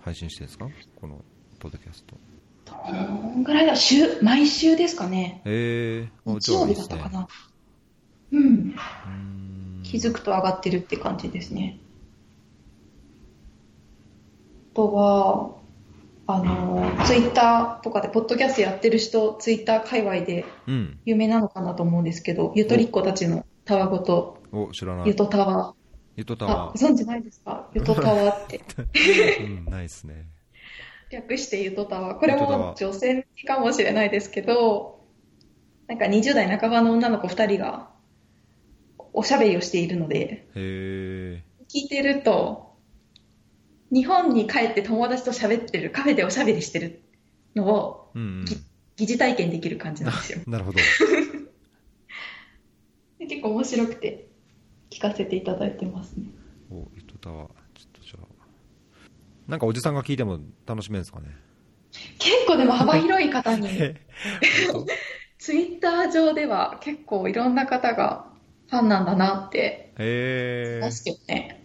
[0.00, 0.70] 配信してるんですか？
[0.98, 1.22] この
[1.58, 2.16] ポッドキャスト。
[2.66, 5.40] どんぐらいだ週、毎週ですかね。
[5.44, 6.30] へえー。
[6.30, 7.28] あ日曜日だったかな。
[8.32, 8.44] うん。
[8.44, 9.10] うー
[9.80, 11.78] ん気づくと上がってるって感じですね。
[14.72, 15.50] あとは、
[16.26, 20.98] あの、ツイッターとかで、ポッドキャストやってる人、ツイッター界隈でうん。
[21.04, 25.06] 有名なのかなと思うんですけど、ゆとりっ子たちのたわごと、お、知らない。
[25.08, 25.74] ゆとたわ。
[26.16, 26.78] ゆとたあ、わご。
[26.78, 27.68] 存知ないですか？
[27.74, 28.60] ゆとたわって。
[29.40, 30.26] うん、ないですね。
[31.16, 32.16] 略してゆとたわ。
[32.16, 35.00] これも女性かもしれないですけど、
[35.86, 37.90] なんか20代半ばの女の子2人が
[39.12, 42.76] おしゃべりをしているので、聞いてると、
[43.90, 47.02] 日本に帰って友達と喋ってる、カフェでおしゃべりしてる
[47.54, 48.44] のをうんうん。
[48.44, 48.56] ぎ
[48.96, 50.40] 疑似体験できる感じなんですよ。
[50.48, 50.78] なるほど。
[53.18, 54.28] で結構面白くて
[54.90, 56.26] 聞かせていただいてますね。
[56.70, 57.50] お、ゆとたわ。
[59.48, 61.26] なんかおじさんが聞いても楽しめるんですかね？
[62.18, 63.68] 結構でも幅広い方に、
[65.38, 68.26] ツイッター上では結構いろんな方が
[68.68, 69.92] ファンなんだなって
[70.80, 71.62] ますよね。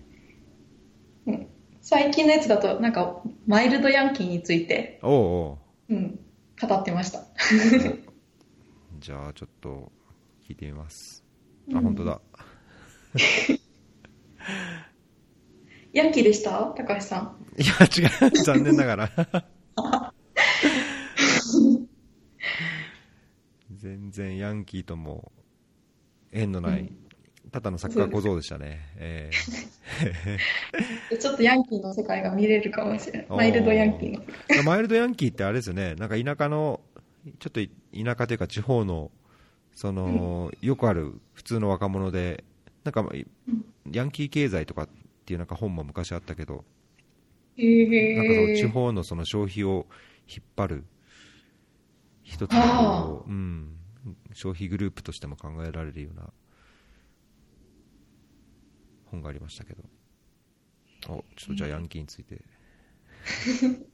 [1.26, 1.48] うん、
[1.82, 5.58] 最近のやつだと、なんか、マイルドヤンキーについて、おうお
[5.90, 6.20] うん、
[6.62, 7.20] 語ってました。
[7.20, 7.24] う
[9.00, 9.92] じゃあちょっと
[10.48, 11.24] 聞いてみます。
[11.74, 12.22] あ、うん本当だ。
[15.94, 16.74] ヤンキーでした？
[16.78, 17.36] 高橋さん。
[17.62, 18.32] いや、違う。
[18.44, 19.10] 残念ながら。
[23.76, 25.32] 全然ヤンキーとも
[26.32, 26.92] 縁のない、
[27.52, 28.80] ただのサッカー小僧でしたね。
[28.98, 29.32] え
[31.20, 33.28] ちょっとヤンキーの世界が見れるかもしれない。
[33.30, 34.22] マイルドヤンキーの。
[34.24, 35.96] ーマイルドヤンキーってあれですよね。
[35.96, 36.80] なんか田舎の
[37.40, 39.12] ちょっと田舎というか地方の
[39.74, 42.44] その、よくある普通の若者で
[42.84, 43.10] なんか
[43.92, 44.90] ヤンキー経済とかっ
[45.26, 46.64] ていうなんか本も昔あったけど、
[47.58, 48.16] へー。
[48.18, 49.88] なんかその地方のその消費を
[50.28, 50.86] 引っ張る
[52.24, 53.78] 一つのこう、うん、
[54.34, 56.32] 消費グループとしても考えられるような
[59.06, 59.84] 本がありましたけど。
[61.10, 62.42] おちょっとじゃあヤンキーについて。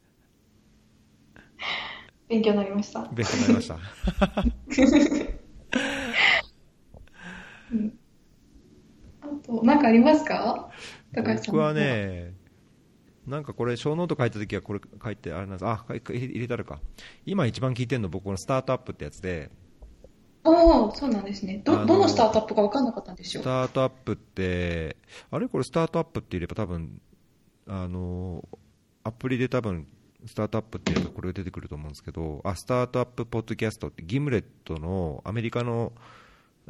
[2.27, 3.05] 勉強になりました。
[3.13, 3.79] 勉強になりました。
[9.21, 10.69] あと、なんかありますか？
[11.21, 11.73] 僕は。
[11.73, 12.33] ね
[13.25, 16.79] なんかこれショーノート書いた時はこれ書いてあれなんですあ入れ入れてあるか
[17.25, 19.51] 今一番聞いてるの僕このスタートアップってやつで
[20.47, 21.61] おー、そうなんですね。
[21.63, 23.45] ど、どのスタートアップか分かんなかったんですよス。
[23.45, 24.95] タートアップって、
[25.29, 27.01] あれこれスタートアップって言えば多分、
[27.67, 28.47] あの、
[29.03, 29.87] アプリで多分、
[30.25, 35.91] スタートアップって言えばこれが出てくると思うんですけど、あ、スタートアップポッドキャストって、ギムレットのアメリカの、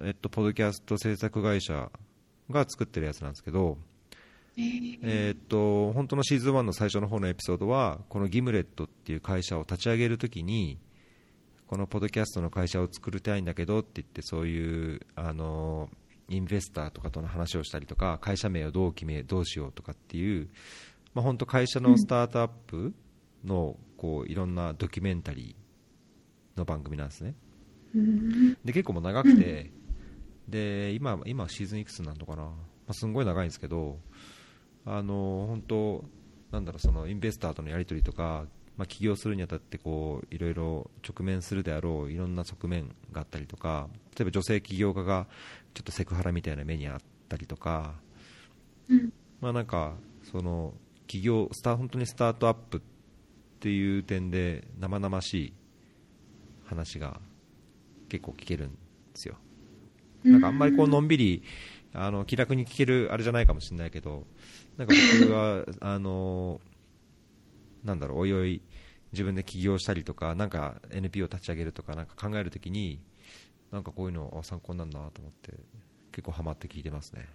[0.02, 1.92] えっと、ポッドキャスト制作会社
[2.50, 3.78] が作ってるやつなんですけど、
[4.58, 10.80] えっと、本当のシーズン1の最初の方のエピソードは、このギムレットっていう会社を立ち上げるときに、
[11.68, 15.90] このポッドキャストの会社を作りたいんだけどって言ってそういうあの
[16.30, 20.50] インベスターとかとの話をしたりとか会社名をどう決めどうしようとかっていう、
[21.14, 22.94] まあ、本当会社のスタートアップ
[23.44, 27.36] のこういろんなドキュメンタリーの番組なんですね。
[28.64, 29.72] で結構もう長くて、
[30.48, 32.54] で今今シーズンいくつなのかな、ま
[32.88, 34.00] あ、すんごい長いんですけど
[34.88, 36.06] あの本当
[36.52, 38.46] なんだろうそのインベスターとのやり取りとか、
[38.78, 45.28] まあ、起業するにあたってこういろいろ直面するであろういろんな側面があったりとか例えば女性起業家が
[45.74, 47.96] ちょっとセクハラみたいな目にあったりとか、
[48.90, 49.94] うんまあなんか
[50.32, 50.74] その
[51.06, 52.82] 起業スタ本当にスタートアップっ
[53.60, 55.54] ていう点で生々しい
[56.66, 57.20] 話が
[58.10, 58.76] 結構聞けるんで
[59.16, 59.36] すよ。
[60.24, 61.44] なんかあんまりこうのんびり
[62.00, 64.28] あの気楽に聞けるあれじゃないかもしれないけど、
[64.78, 66.62] なんか僕は あの
[67.84, 68.62] なんだろうおいおい
[69.12, 73.00] 自分で起業したりとか、なんか NPO を立ち上げるとかなんか考えるときに、
[73.72, 75.54] なんかこういうのあ参考になるなと思って
[76.12, 77.26] 結構ハマって聞いてますね。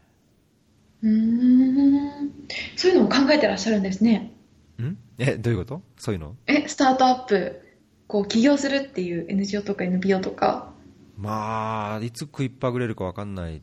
[1.03, 2.33] うーん。
[2.77, 4.33] そういうのを考えてらっしゃるんですね。
[4.81, 4.97] ん？
[5.19, 5.83] えどういうこと？
[5.97, 6.37] そういうの？
[6.47, 7.61] え、スタートアップ、
[8.07, 10.73] こう、起業するっていう NGO とか NPO とか。
[11.17, 13.63] まあいつ食いっぱぐれるか分かんない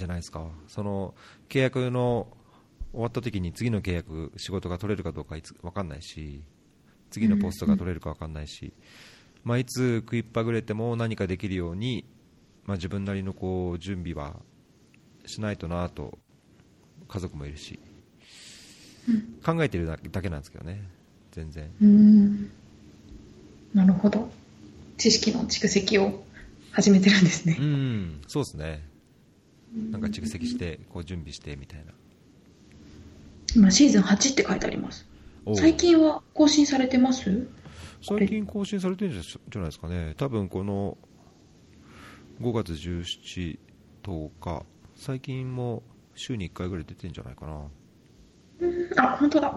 [0.00, 0.48] じゃないですか。
[0.66, 1.14] その
[1.48, 2.26] 契約の
[2.92, 6.42] 終わった時に次の契約仕事が取れるかどうかいつ分かんないし
[7.10, 8.72] 次のポストが取れるか分かんないし、
[9.44, 12.04] まあ、いつ食いっぱぐれても何かできるように、
[12.64, 14.36] まあ、自分なりのこう準備は
[15.26, 16.18] しないとなと
[17.06, 17.78] 家族もいるし、
[19.44, 20.82] 考えてるだだけなんですけどね
[21.32, 22.50] 全然うーん。
[23.74, 24.30] なるほど。
[24.96, 26.24] 知識の蓄積を
[26.72, 27.62] 始めてるんですねう。
[27.62, 28.89] んそうですね
[29.72, 31.92] なんか蓄積してこう準備してみたいな
[33.54, 35.06] 今、シーズン8って書いてあります。
[35.54, 37.48] 最近は更新されてます？
[38.02, 40.96] 最近更新されてるんじゃないですかね、多分この
[42.40, 43.58] 5月17、
[44.02, 44.64] 10日、
[44.96, 45.82] 最近も
[46.14, 47.68] 週に1回ぐらい出てるんじゃないかな、
[48.96, 49.54] あ、本当だ。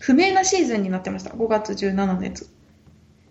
[0.00, 1.30] 不明なシーズンになってました。
[1.30, 2.50] 5月17のやつ。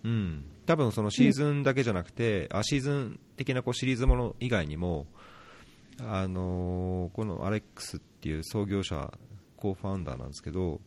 [0.04, 5.08] うん、多分そのシーズンだけじゃなくて、あシーズン的なこうシリーズもの以外にも、
[6.00, 9.12] あのーこのアレックスっていう創業者、
[9.56, 10.82] コーファウンダーなんですけど、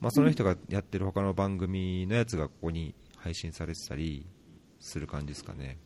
[0.00, 4.26] まあ、その人がやってる他の番組のやつがここに配信されてたり
[4.78, 5.78] する感じですかね。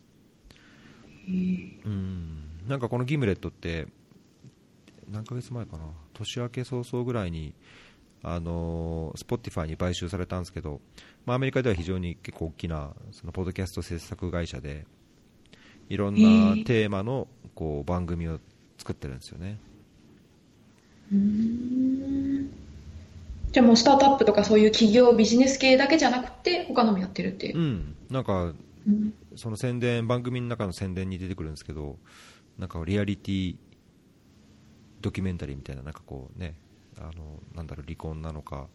[1.28, 2.68] うん。
[2.68, 3.86] なんかこのギムレットって
[5.08, 5.84] 何ヶ月前かな。
[6.12, 7.54] 年明け早々ぐらいに
[8.22, 10.80] あのー、Spotify に買収されたんですけど、
[11.26, 14.86] まあ、アメリカでは非常に結構大きなそのポッドキャスト制作会社で
[15.90, 16.20] いろんな
[16.64, 18.40] テーマのこう番組を
[18.84, 19.58] 作ってるんですよね。
[21.10, 22.50] うーん。
[23.50, 27.60] じゃあもうスタートアップとかそういう企業ビジネス系だけじゃなくて他のもやってるっていうう。
[27.62, 28.52] ん、なんか
[28.86, 31.96] うんその宣伝番組の中の宣伝に出てくるんですけど
[32.58, 33.56] なんかリアリティ
[35.00, 36.54] ドキュメンタリーみたいななんかこうね
[36.98, 38.68] あのなんだろう離婚なのか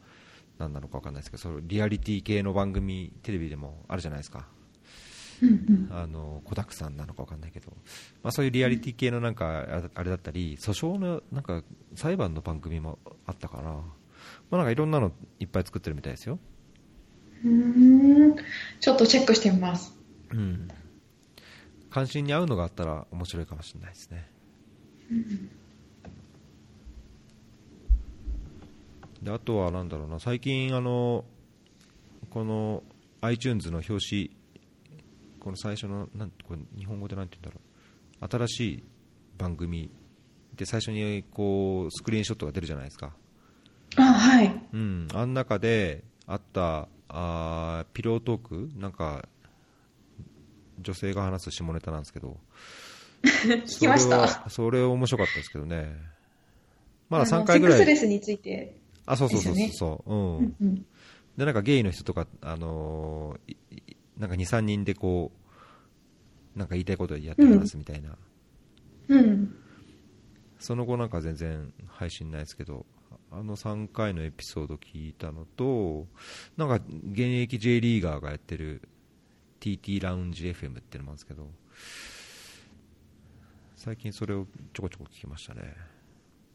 [0.57, 4.47] 何なのか分かんないですけどそのリアリティ系の番組テレビでもあるじゃないですか
[5.91, 7.71] あの子だくさんなのか分かんないけど、
[8.23, 11.63] まあ、そういうリアリティ系のなんかああれだったり訴訟のなんか
[11.95, 13.83] 裁判の番組もあったかな、ま
[14.51, 16.39] あ、なんかいろんなのいっぱい作ってるみたいですよ。
[17.43, 17.51] うー
[18.33, 18.35] ん。
[18.79, 19.95] ちょっとチェックしてみます。
[20.31, 20.67] うん。
[21.89, 24.29] 関心に合うのがあったら面白いかもしれないですね。
[29.23, 30.19] であとはなんだろうな。
[30.19, 31.25] 最近あの
[32.29, 32.83] この
[33.21, 34.38] iTunes の表紙
[35.39, 37.61] この最初のなんこれ日本語でなんて言うんだろ
[38.27, 38.83] う新しい
[39.37, 39.89] 番組
[40.55, 43.13] で最初にこうスクリーンショットが出るじゃないですか、
[43.95, 44.61] あ、はい。
[44.73, 49.27] うん、あん中であったあーピロートークなんか
[50.81, 52.37] 女性が話す下ネタなんですけど
[53.23, 54.27] 聞きました。
[54.27, 55.95] それはそれ面白かったですけどね
[57.09, 58.75] まだあの3回ぐらいセックスレスについて。
[59.05, 60.85] あそうそうそうそう、うんうんうん。
[61.37, 63.55] でなんかゲイの人とか、あのー
[64.19, 65.31] なんか2、3人でこ
[66.55, 68.17] うなんか言いたいことをやって話すみたいな、
[69.07, 69.55] うん。
[70.59, 72.85] その後なんか全然配信ないですけど、
[73.31, 76.05] あの3回のエピソード聞いたのと、
[76.57, 76.75] なんか
[77.11, 78.81] 現役 J リーガーがやってる
[79.61, 81.47] TT ラウンジ FM っていうのもあるんですけど、
[83.77, 85.61] 最近それをちょこちょこ聞きましたね。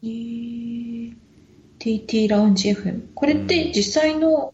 [0.03, 1.15] えー
[1.79, 3.13] TT ラウンジ FM。
[3.13, 4.53] これって実際の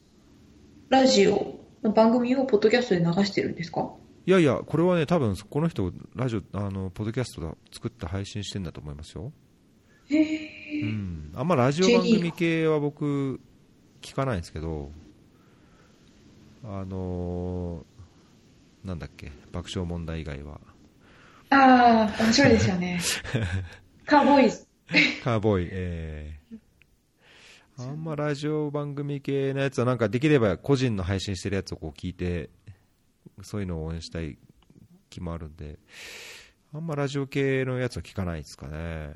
[0.89, 3.91] ラジオの番組をポッドキャストで流してるんですか？
[4.27, 9.31] いやいや、これはね、多分この人、ラジオ、あのポッドキャストだ作って配信してんだと思いますよ。
[10.09, 10.81] へうえ。
[10.85, 13.39] ん、あんまラジオ番組系は僕、
[14.01, 14.91] 聞かないんですけど、
[16.63, 20.59] あのーなんだっけ、爆笑問題以外は、
[21.49, 22.99] ああ、面白いですよね。
[24.05, 24.67] カーボーイズ。
[25.23, 26.57] カーボーイ、えー
[27.89, 32.49] あんまラジオ番組系のやつは、なんかできれば個人の配信してるやつをこう聞いて、
[33.43, 34.37] そういうのを応援したい
[35.09, 35.79] 気もあるんで、
[36.73, 39.13] あんまラジオ系のやつは聞かないですかね。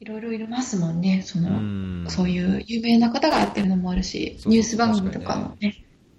[0.00, 1.22] いろいろいますもんね。
[1.22, 5.74] その、うんそういう有名な方がやってるのもあるし、ニュース番組とかもね、やっ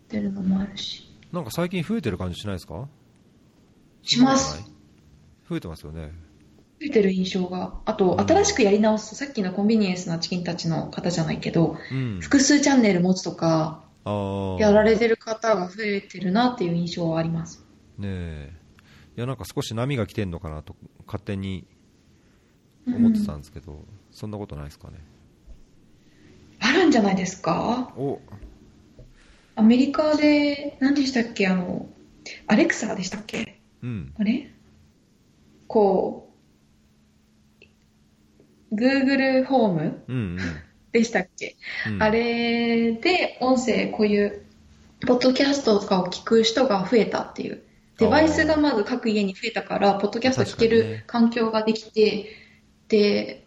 [0.07, 1.13] てるのもあるし。
[1.33, 2.87] なんか最近増えてる感じしないですか？
[4.03, 4.63] します。
[5.49, 6.11] 増えてますよね。
[6.83, 7.79] 増えてる印象が。
[7.85, 12.19] あと、新しくやり直す、さっきのコンビニエンスなチキンたちの方じゃないけど、うん。
[12.19, 13.85] 複数チャンネル持つとか、
[14.59, 17.63] やられてる方が増えてるなっていう印象はあります。
[17.97, 18.51] ねえ。
[19.15, 20.75] いや、なんか少し波が来てんのかなと、
[21.05, 21.65] 勝手に
[22.85, 24.97] 思ってたんですけど、そんなことないですかね。
[26.59, 27.93] あるんじゃないですか？
[27.95, 28.19] お、
[29.55, 31.47] アメリカで、何でしたっけ？
[31.47, 31.87] あの、
[32.47, 33.61] アレクサでしたっけ？
[33.81, 34.13] うん。
[34.17, 34.49] あれ？
[35.67, 36.22] こう、
[38.73, 40.37] Google ホームうん
[40.91, 41.55] でしたっけ、
[41.87, 41.93] うん。
[41.95, 44.43] うんあれで音声、こういう、
[45.05, 47.63] ポッドキャストとかを聞く人が増えたっていう。
[47.97, 52.29] デバイスがまず各家に増えたから、ポッドキャスト聞ける環境ができて、
[52.87, 53.45] で、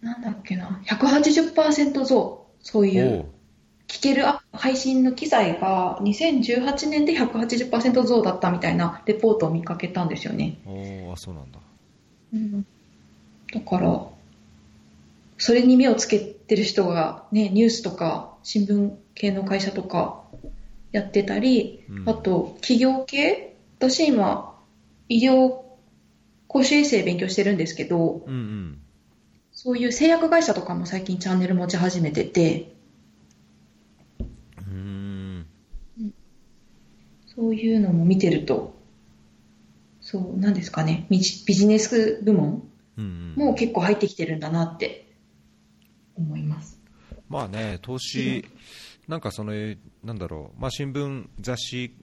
[0.00, 3.26] なんだっけな、180%増、そういう。
[3.86, 10.58] 聞けるあ配信の機材が2018年で180%増だったみたいなレポートを見かけたんですよね。
[10.66, 11.58] おーあ、そうなんだ。
[13.54, 14.08] だから、
[15.38, 20.22] それに目をつけてる人がね、ニュースとか新聞系の会社とか
[20.90, 24.58] やってたり、うんあと企業系私今、
[25.08, 25.60] 医療
[26.48, 28.78] 公衆衛生勉強してるんですけど、うんうん。
[29.52, 32.74] そういう製薬会社とかも最近チャンネル持ち始めてて、
[34.20, 35.46] うーん。
[37.26, 38.74] そういうのも見てると、
[40.00, 42.62] そう、なんですかね、ビジネス部門
[42.96, 45.12] うんう結構入ってきてるんだなって
[46.16, 46.80] 思います。
[47.28, 48.44] まあね、投資、
[49.08, 49.52] なんかその、
[50.02, 51.96] なんだろう、まあ新聞、雑誌、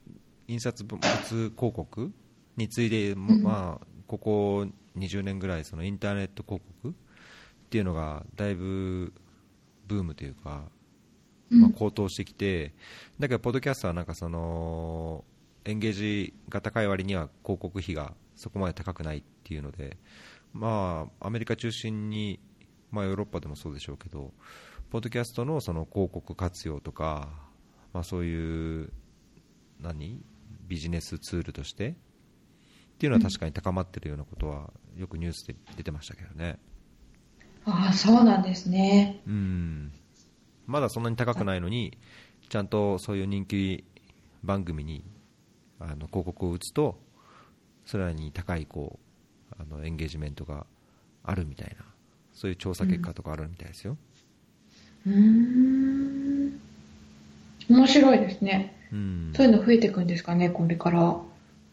[0.47, 2.11] 印刷物広告
[2.57, 4.67] に次いで、まあ、ここ
[4.97, 6.93] 20年ぐらい、そのインターネット広告っ
[7.69, 9.13] ていうのが、だいぶ
[9.87, 10.69] ブームというか、
[11.49, 12.73] まあ、うん高騰してきて、
[13.19, 15.23] だけど、ポッドキャストはなんかその、
[15.63, 19.97] エンゲージが高い割には広告費がそこまで高くないっていうので、
[20.53, 22.39] まあ、アメリカ中心に、
[22.91, 24.33] まあ、ヨーロッパでもそうでしょうけど、
[24.89, 27.29] ポッドキャストのその広告活用とか、
[27.93, 28.91] まあ、そういう、
[29.79, 30.23] 何？
[30.67, 31.93] ビジネスツールとしてっ
[32.97, 36.59] ていうのは確かに高まってるようなことは、よくニュースで出てましたけどね。
[37.65, 39.21] ああ、そうなんですね。
[39.27, 39.91] うん
[40.67, 41.97] まだそんなに高くないのに、
[42.47, 43.83] ちゃんとそういう人気
[44.43, 45.03] 番組に
[45.79, 46.99] あの広告を打つと、
[47.85, 49.10] それなりに高いこう
[49.59, 50.65] あのエンゲージメントが
[51.23, 51.85] あるみたいな、
[52.33, 53.97] そういう調査結果とかあるみたいですよ。
[55.05, 56.59] うーん。
[57.69, 58.75] 面白いですね。
[58.91, 61.17] うんそういうの増えていくんですかね、これから。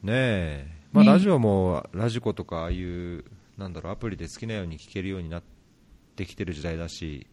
[0.02, 3.24] ねえ、まあ、ねラジオもラジコとかああいう
[3.56, 5.42] なんだろうアプリで好きなように聞けるようになっ
[6.14, 7.26] てきてる時代だし、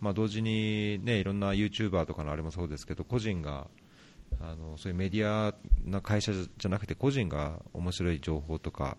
[0.00, 3.66] まあ、同時に、ね、いろんな YouTuber とかのあれもそうですけど個人が
[4.40, 8.96] あのそういうメディアな会社じゃなくて個人が面白い情報とか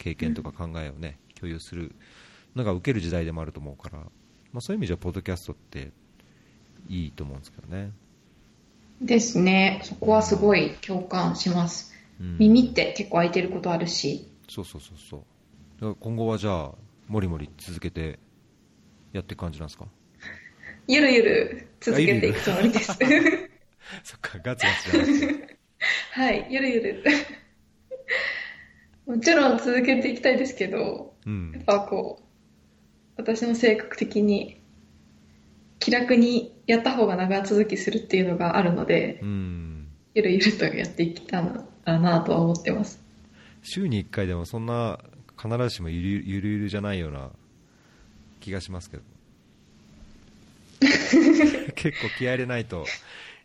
[0.00, 1.94] 経験とか考えを、ね共有する
[2.56, 5.90] のが受ける時代でもあると思うから、まあ、そういう意味じゃポッドキャストって
[6.88, 7.92] いいと思うんですけどね。
[9.00, 9.80] ですね。
[9.84, 11.94] そこはすごい共感します。
[12.20, 14.28] うん耳って結構開いてることあるし。
[14.48, 15.20] そうそうそうそう
[15.76, 16.74] だから今後はじゃあ
[17.08, 18.18] もりもり続けて
[19.12, 19.86] やっていく感じなんですか？
[20.86, 22.92] ゆるゆる続けていくつもりです。
[24.04, 25.58] そっかガツガツじゃなくて
[26.12, 27.04] はい、ゆるゆる。
[29.10, 32.24] もちろん続けていきたいですけど、うやっんぱこう、
[33.16, 34.62] 私の性格的に
[35.80, 39.88] 気楽にやった方が長続きするっていうのがあるのでう、ん。
[40.14, 41.42] ゆるゆるとやっていきた
[41.84, 43.00] らなとは思ってます。
[43.62, 45.00] 週に1回でもそんな
[45.40, 47.30] 必ずしもゆるゆるゆるじゃないような
[48.40, 49.02] 気がしますけど。
[51.74, 52.84] 結構気合い入れないと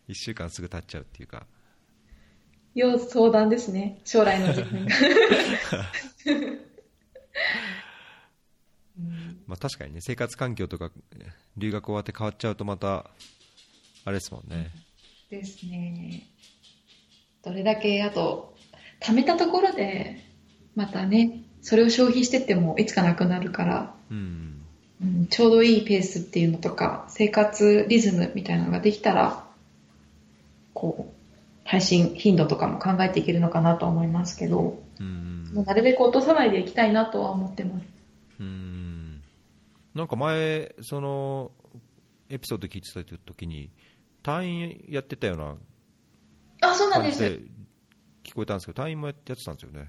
[0.08, 1.46] 1週間すぐ経っちゃうっていうか
[2.76, 4.86] 要相談ですね、将来の自分
[9.46, 10.90] まあ、確かにね生活環境とか
[11.56, 13.10] 留学終わって変わっちゃうとまた
[14.04, 14.70] あれですもんね。
[15.30, 16.22] ですね。
[17.42, 18.54] どれだけ、あと、
[19.00, 20.24] 貯めたところで、
[20.76, 24.62] またね、それを消費してってもいつかなくなるから、うん。
[25.02, 29.44] うん、ちょうどいいペースっていうのとか、生活リズムみたいなのができたら、
[30.72, 31.15] こう、
[31.66, 37.86] 配信頻度とかも考えていけるのかなとは思いますけど、うんなるべく落とさないでいきたいなとは思ってます。
[38.40, 39.22] うん
[39.94, 41.50] なんか前その
[42.28, 43.70] エピソード聞いてた時に
[44.22, 45.56] 退院やってたような
[46.60, 47.22] あ、そうなんです。
[48.24, 49.88] 聞こえたんですけど退院もやってたんですよね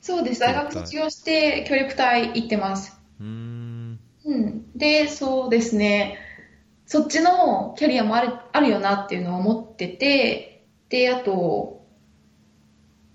[0.00, 0.40] そうです。
[0.40, 3.00] 大学卒業して協力隊行ってます。
[3.20, 4.72] うーんうん。
[4.76, 6.18] で、そうですね。
[6.86, 10.51] そっちのキャリアもあるあるよなっていうのを思ってて、
[10.92, 11.86] で、あと、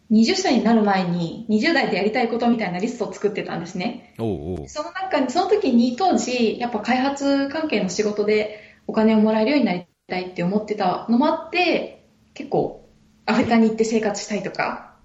[0.09, 4.15] 20歳になる前に20代でやりたいことみたいなリストを作ってたんですね。
[4.17, 12.89] おうおうその中に、その時に当時、やっぱ開発関係の仕事でお金をもらえるようになりたいって思ってたのもあって、結構
[13.27, 14.95] アフリカに行って生活したいとか、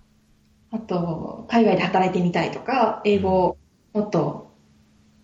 [0.71, 3.59] あと、海外で働いてみたいとか、英語を
[3.93, 4.51] もっと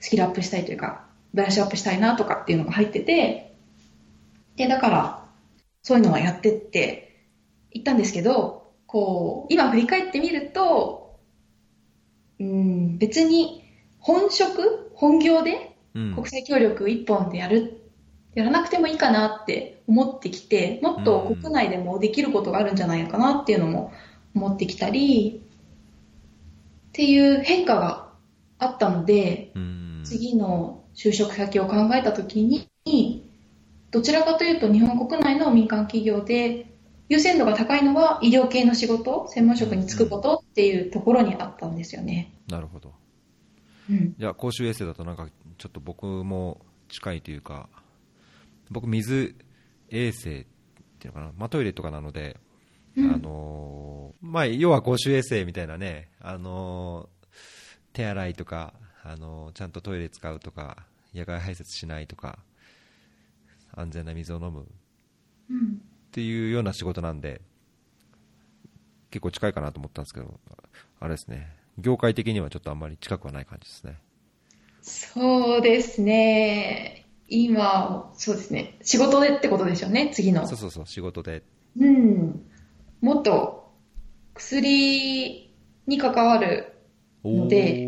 [0.00, 3.54] スキルアップしたいというか、ブラッシュアップしたいなとかっていうのが入ってて、
[4.56, 5.24] で、だから、
[5.82, 7.07] そういうのはやってって
[7.72, 11.18] 行ったんですけど、こう、今振り返ってみると、
[12.40, 13.64] うん、別に
[13.98, 16.14] 本職本業でうん。
[16.14, 17.80] 国際協力一本でやる、
[18.34, 23.92] やらなくてもいいかなって思ってきて、もっと国内でもできることがあるんじゃないのかなっていうのも
[24.34, 25.42] 思ってきたり、
[26.88, 28.08] っていう変化が
[28.58, 30.02] あったので、うん。
[30.04, 33.24] 次の就職先を考えたときに、
[33.90, 36.77] どちらかというと日本国内の民間企業で
[37.08, 42.32] 優先度が高いのは医療系の仕事、専門職に就くことっていうところにあったんですよね。
[42.48, 42.92] なるほど
[43.90, 44.14] うん。
[44.18, 47.68] じゃあ公衆衛生だとなんかちょっと僕も近いというか
[48.70, 49.34] 僕水
[49.90, 50.44] 衛生っ
[50.98, 52.36] ていうのかな、まあ、トイレとかなので、
[52.96, 57.18] うんあのーまあ、要は公衆衛生みたいなね、あのー
[57.94, 60.84] 手洗いとか、あのーちゃんとトイレ使うとか
[61.14, 62.38] 野外排泄しないとか
[63.74, 64.64] 安全な水を飲むっ
[65.50, 65.80] うん。
[66.12, 67.40] ていうような仕事なんで
[69.10, 70.38] 結構近いかなと思ったんですけど
[71.00, 71.48] あれですね
[71.78, 73.98] 業界的にはちょっとあんまり近くはない感じですね
[74.82, 77.06] そうですね。
[77.28, 78.78] 今、そうですね。
[78.82, 80.46] 仕事でってことでしょうね、次の。
[80.46, 81.42] そうそうそう仕事で
[81.78, 82.42] うん。
[83.02, 83.70] もっと
[84.32, 85.52] 薬
[85.86, 86.72] に関わる、
[87.22, 87.84] ので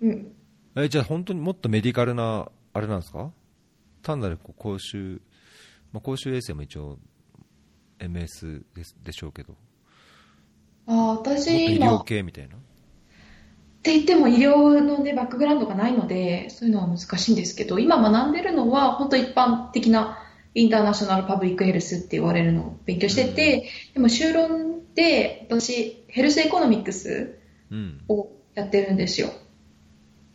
[0.00, 0.32] うん。
[0.76, 3.30] えじゃあ本当にもっとメディカルなあれなんですか？
[4.02, 5.20] 単なるこう公衆、
[5.92, 6.98] まあ、公衆衛生も一応
[7.98, 9.56] MS ですでしょうけど。
[10.86, 12.56] あ私医今、療系みたいな？
[12.56, 12.58] っ
[13.82, 20.18] て言っても医療のね、バックグラウンドがないので、そういうのは難しいんですけど、今学んでるのは、本当一般的な
[20.54, 27.38] インターナショナルパブリックヘルスって言われるのを勉強してて、でも修論で、私、ヘルスエコノミックス
[27.70, 28.00] うん。
[28.08, 29.30] をやってるんですよ。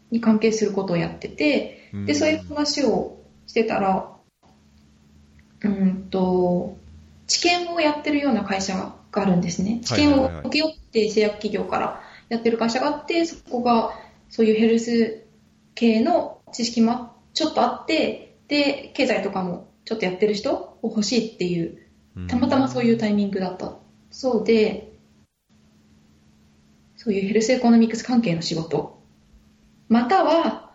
[0.09, 2.05] に関係することをやってて、うん。
[2.05, 4.14] で、そういう話をしてたら、
[5.65, 6.77] うんと、
[7.27, 9.81] 治験をやってるような会社があるんですね。
[9.83, 13.91] 治験を請け負って製薬企業からやってる会社があって、そこが
[14.29, 15.23] そういうヘルス
[15.73, 21.77] 系の知識もちょっとあって、で、経済とかもちょっとやってる人を欲しいっていう、
[22.15, 22.27] うん。
[22.27, 23.77] たまたまそういうタイミングだった。
[24.11, 24.93] そうで、
[26.95, 29.01] そういう health economics 関係の仕事、
[29.89, 30.71] または、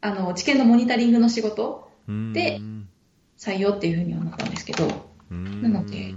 [0.00, 2.32] あの、治験のモニタリングの仕事、うん。
[2.32, 2.60] で
[3.40, 4.86] 採用っていうふうにはなったんですけど、
[5.30, 5.62] うん。
[5.62, 6.14] なので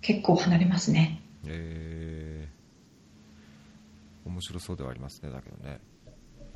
[0.00, 1.20] 結構離れますね。
[1.44, 4.28] えー。
[4.28, 5.80] 面白そうではありますねだけどね。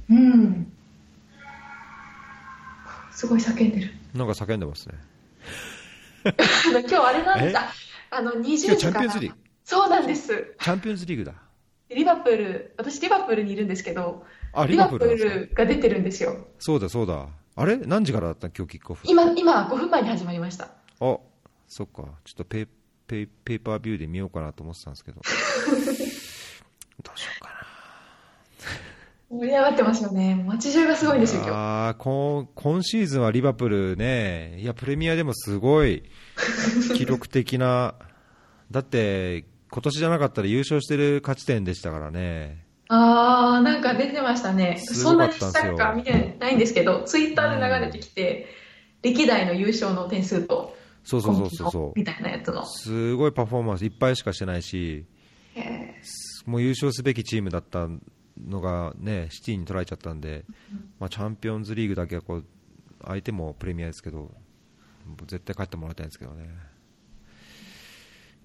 [0.09, 0.73] うん。
[3.11, 3.91] すごい叫んでる。
[4.15, 4.95] なんか叫んでますね。
[6.25, 6.29] あ
[6.71, 7.73] の今日あれなんですあ
[8.11, 9.39] あの20今日時チャンからピオンズリーグ。
[9.65, 10.55] そうなんです。
[10.61, 11.35] チャンピオンズリーグだ。
[11.89, 12.75] リバプール。
[12.79, 16.47] 私リバプールにいるんですけどあリリバプールが出てるんですよ。
[16.61, 17.29] そうだそうだ
[17.61, 17.77] あれ？
[17.77, 19.07] 何時からだった今日キックオフ。
[19.07, 20.69] 今今5分前に始まりました。
[21.01, 21.19] あ
[21.69, 22.05] そっか。
[22.25, 22.67] ちょっとペイ
[23.07, 25.21] ペイペーパービューで見ようかなと思ってたんですけど。
[27.03, 27.57] どうしようかな。
[29.39, 30.43] 盛り上がってますよね。
[30.47, 31.55] 街中がすごいんですよ今日。
[31.55, 36.03] あーこん今シーズンはリバプールね、いやプレミアでもすごい。
[36.97, 37.95] 記録的な、
[38.71, 44.77] だって今年じゃなかったら優勝してる勝ち点でしたからね、あーなんか出てましたね。
[44.79, 48.49] すそんなにサッカー見てないんですけどツイッターで流れてきて、
[49.01, 50.75] 歴代の優勝の点数と
[51.05, 52.63] そうそうそうそうみたいなやつの。
[52.63, 55.07] う、すごいパフォーマンスいっぱいしかしてないし、
[55.55, 55.95] へ
[56.47, 57.87] もう優勝すべきチームだった
[58.45, 60.45] のがね、シティに取られちゃったんで、
[60.99, 62.45] まあ、チャンピオンズリーグだけはこう
[63.05, 64.31] 相手もプレミアですけど、も
[65.23, 66.51] う絶対勝ってもらいたいんですけどね、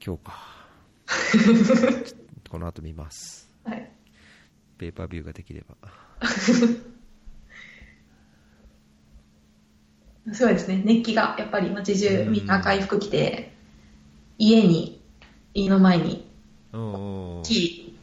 [0.05, 0.67] 今日か、
[2.47, 3.94] この後見ます、ーはい
[4.78, 5.76] ペーパービューができれば。
[10.34, 10.82] すごいですね。
[10.84, 13.53] 熱気がやっぱり街中うんみんな赤い服着て
[14.38, 15.01] 家に
[15.53, 16.28] 家の前に
[16.73, 17.97] 大きい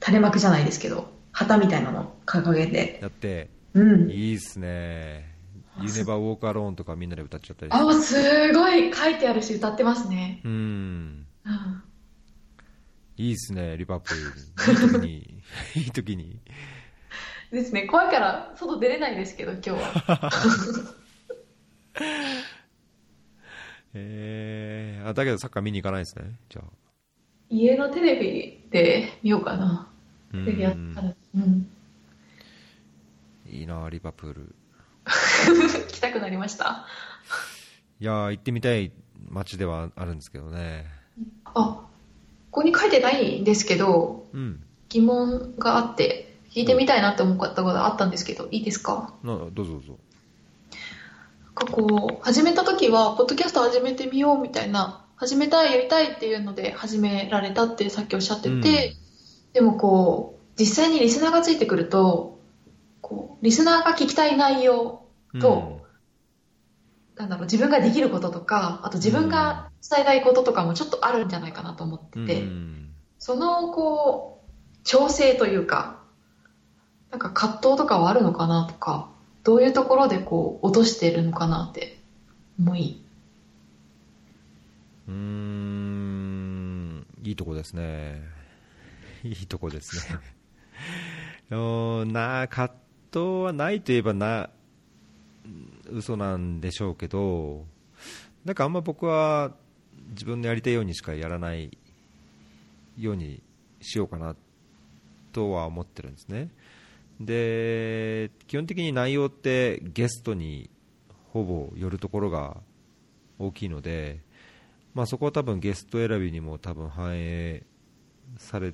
[0.00, 2.98] 垂れ幕じゃないですけど旗みたいなの掲げて。
[3.02, 4.10] やって、うん。
[4.10, 5.34] いいっすね、
[5.80, 10.40] ユネバ・ウォーカー・ローンとかみんなで歌っちゃったりあすごい書いてあるし歌ってますね。
[10.44, 11.26] うん。
[11.44, 11.82] うん。
[13.16, 15.06] いいっすね、リバプール。
[15.06, 15.33] いい時に、
[15.76, 16.40] いい時に。
[17.50, 20.30] ですね怖いから外出れないですけど今日は
[23.94, 26.70] えー、あ、だけどサッカー見に行かないですね、じゃあ。
[27.48, 29.88] 家のテレビで見ようかな
[30.32, 31.70] うテレビやったらうん
[33.46, 34.54] いいな、リバプール。
[35.88, 36.86] 来たくなりました？
[38.00, 38.90] いやー、行ってみたい
[39.28, 40.86] 街ではあるんですけどね。
[41.44, 41.86] あ
[42.50, 44.64] ここに書いてないんですけどうん。
[44.94, 49.12] 疑問があって聞いてみたいなって思ったことがあったんですけどいいですか？
[49.24, 49.98] などうぞどうぞ。
[51.44, 58.62] なんかこう始めた時はポッドキャスト始めてみようみたいな始めたいやりたいっていうので始められたってさっきおっしゃってて、うん。
[59.52, 62.38] でもこう実際にリスナーがついてくると
[63.00, 65.02] こうリスナーが聞きたい内容
[65.40, 65.80] と、
[67.16, 72.90] なんだろう自分ができることとかあと自分が伝えたいこととかもちょっとあるんじゃないかなと思ってうん、て、うん。
[73.18, 74.33] そのこう
[74.84, 75.98] 調整というか
[77.10, 79.08] なんか葛藤とかはあるのかなとか
[79.44, 81.98] どういうところでこう落としてるのかなって
[82.58, 83.04] 思い、
[85.06, 88.22] うーん、いいとこですね。
[89.22, 90.18] いいとこですね。
[91.56, 92.74] おーな葛
[93.12, 94.50] 藤はないといえばな、
[95.90, 97.66] 嘘なんでしょうけど、
[98.44, 99.54] なんかあんま僕は
[100.10, 101.76] 自分のやりたいようにしかやらない
[102.98, 103.42] ように
[103.80, 104.34] しようかな
[105.34, 106.48] とは思ってるんですね。
[107.20, 110.70] で、基本的に内容ってゲストに
[111.32, 112.56] ほぼ寄るところが
[113.38, 114.20] 大きいので、
[114.94, 117.64] まあ、そこは多分ゲスト選びにも多分反映
[118.38, 118.72] され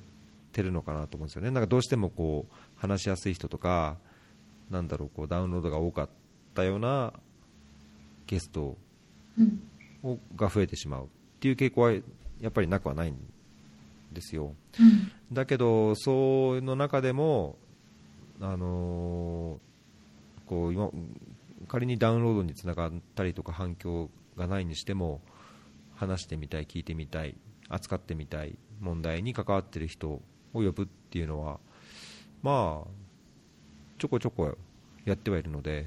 [0.53, 1.49] てるのかなと思うんですよね。
[1.51, 3.97] なんかどうしてもこう話しやすい人とか、
[4.69, 6.09] なんだろうこうダウンロードが多かっ
[6.53, 7.13] たような
[8.27, 8.77] ゲスト
[9.37, 9.61] うん
[10.03, 11.07] をが増えてしまうっ
[11.39, 12.01] ていう傾向はや
[12.47, 13.17] っぱりなくはないん
[14.11, 14.55] ですよ。
[14.79, 15.11] うん。
[15.33, 17.57] だけど、その中でも、
[18.39, 19.71] あのー
[20.51, 20.89] こう今
[21.69, 25.21] 仮にダウンロードにつながったりとか反響がないにしても
[25.95, 27.35] 話してみたい、聞いてみたい、
[27.69, 30.21] 扱ってみたい問題に関わっている人を
[30.53, 31.59] 呼ぶっていうのは、
[32.43, 32.87] まあ、
[33.97, 34.57] ちょこちょこ
[35.05, 35.85] やってはいるので、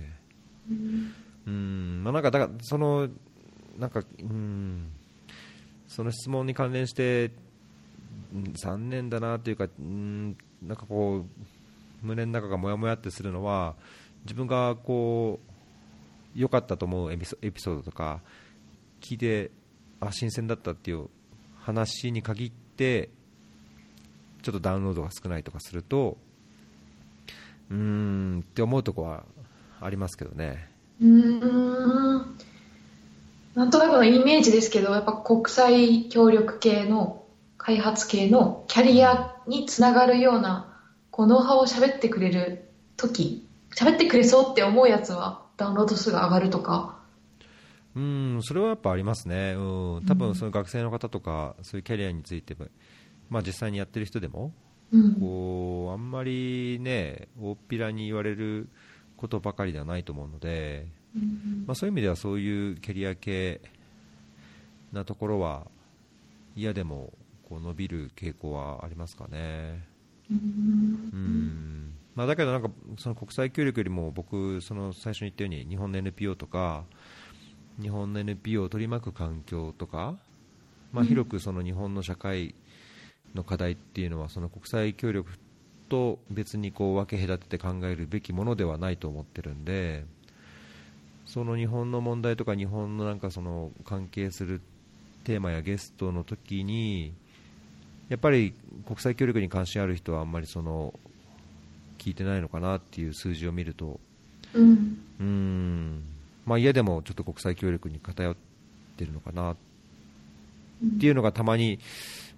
[1.47, 2.03] うん。
[2.03, 3.09] まあ、なんかだからその
[3.77, 4.93] なんかうん
[5.89, 7.33] その質問に関連してうん
[8.55, 13.75] 残念だなというかうんなんかこう胸の中がもやもやってするのは
[14.25, 15.41] 自分がこ
[16.35, 18.21] う良かったと思うエピソエピソードとか
[19.01, 19.51] 聞いて
[20.01, 21.09] あ新鮮だったっていう
[21.61, 23.11] 話に限って
[24.43, 26.17] ちょっとダウンロードが少ないとかすると
[27.71, 29.25] うーんって思うとこは
[29.81, 30.71] ありますけどね。
[31.01, 32.37] うん
[33.55, 37.24] なんとなくのイメージですけどやっぱ国際協力系の
[37.65, 40.77] 開発系のキャリアにつながるような
[41.11, 46.99] こうノウハウを喋ってくれる時喋ってくれそうって思うやつはダウンロード数が上がるとか。
[47.97, 52.67] うん、それはやっぱありますね、うん、多分その学生の方とか、そういうキャリアについても、
[53.31, 54.53] まあ、実際にやってる人でも、
[54.93, 55.15] うん。
[55.15, 58.69] こうあんまりね、大っぴらに言われる
[59.17, 61.65] ことばかりではないと思うので、うん。
[61.67, 63.61] まあ、そういう意味ではそういうキャリア系
[64.93, 65.67] なところは
[66.57, 67.13] 嫌でも
[67.49, 69.85] こう伸びる傾向はありますかね。
[70.31, 71.95] うん。
[72.15, 76.85] まあ、だけどなんかその国際協力よりも僕その最初に言ったように日本の NPO とか
[77.81, 80.17] 日本の NPO を取り巻く環境とか、
[80.93, 82.55] まあ、広くその日本の社会
[83.35, 85.33] の課題っていうのはその国際協力
[85.89, 90.05] と別にこう分け隔てて考えるべきものではないと思ってるんで
[91.27, 94.61] その日本の問題とか日本のなんかその関係する
[95.25, 97.13] テーマやゲストの時に
[98.09, 98.55] やっぱり
[98.87, 100.93] 国際協力に関心ある人はあんまりその
[101.99, 103.99] 聞いてないのかなっていう数字を見ると、
[104.53, 106.03] うん、うん。
[106.45, 108.37] まあ、嫌でもちょっと国際協力に偏っ
[108.97, 109.57] てるのかなっ
[111.01, 111.79] ていうのがたまに、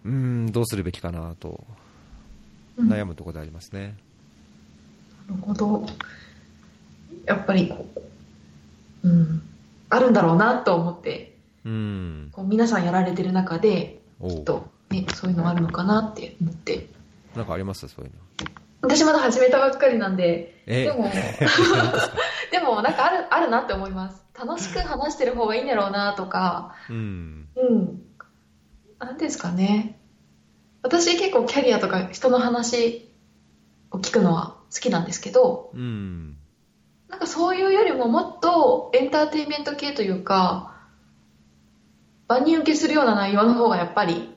[0.04, 1.64] うん、どうするべきかなと
[2.78, 3.96] 悩むところでありますね。
[5.28, 5.86] なるほど。
[7.24, 7.86] やっぱりこ
[9.02, 9.42] う、うん、
[9.88, 16.88] あるんだろうなと思って、うん、こう皆さんやられてる中で、きっと、ね、そういうのあるのかなって思って。
[17.34, 17.86] なんかあります？
[17.88, 18.18] そういうの。
[18.82, 21.10] 私まだ始めたばっかりなんで、でも、
[22.52, 24.24] でもなんかある、あるなって思います。
[24.38, 27.48] 楽しく話してる方がいいんだろうなとか、うん。
[27.56, 28.02] うん。
[29.00, 29.98] なんですかね。
[30.82, 33.10] 私結構キャリアとか人の話
[33.90, 36.36] を聞くのは好きなんですけど、うん。
[37.08, 40.74] なんかそういうよりももっとエンターテインメント系というか、
[42.28, 44.35] 万人受けするような内容の方がやっぱり、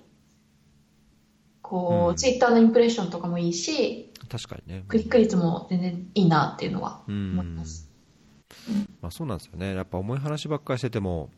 [1.70, 4.84] こう、うん、ツイッターのインプレッションとかもいいし、確かにね。
[4.88, 7.89] クリック率も全然いいなっていうのは思います。
[9.01, 9.76] まあそうなんですよね。
[9.76, 11.30] やっぱ重い話ばっかりしてても、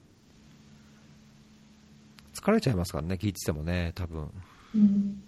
[2.34, 4.32] 疲れちゃいますからね、聞いててもね、多分。
[4.74, 5.24] うん、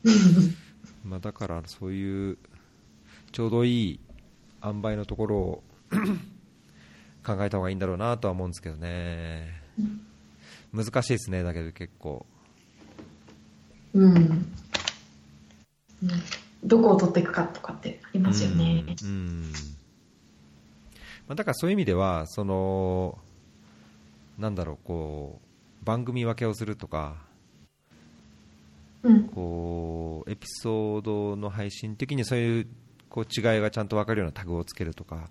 [1.04, 2.38] まあだからそういう
[3.34, 4.00] ちょうどいい
[4.64, 5.64] 塩梅のところを
[7.26, 9.50] 考えた方がいいんだろうなとは思うんですけどね、
[10.74, 12.26] うん、難しいですねだけど結構
[13.94, 14.54] うん、うん、
[16.64, 18.86] どこを取っていくかとかってありますよね。
[19.04, 19.54] うん、うん。
[21.28, 23.18] まあ、だからそういう意味ではその
[24.38, 25.40] なんだろうこ
[25.82, 27.16] う番組分けをするとか
[29.34, 32.68] こうエピソードの配信的にそういう
[33.10, 35.30] こう違いがちゃんと分かるようなタグをつけるとか、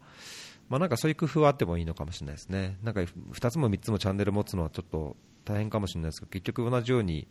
[0.69, 7.27] まあ、なんかそういう工夫はあってもいいのかもしれないですね、なんか2つも3つもチャンネル持つのはちょっと大変かもしれないですけど、結局同じように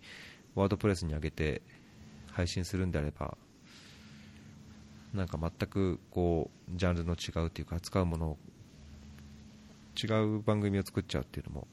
[0.55, 1.61] ワードプレスに上げて
[2.31, 3.37] 配信するんであれば、
[5.13, 8.37] なんか全くこうジャンルの違うというか、扱うものを
[10.01, 10.07] 違
[10.37, 11.67] う番組を作っちゃうっていうのも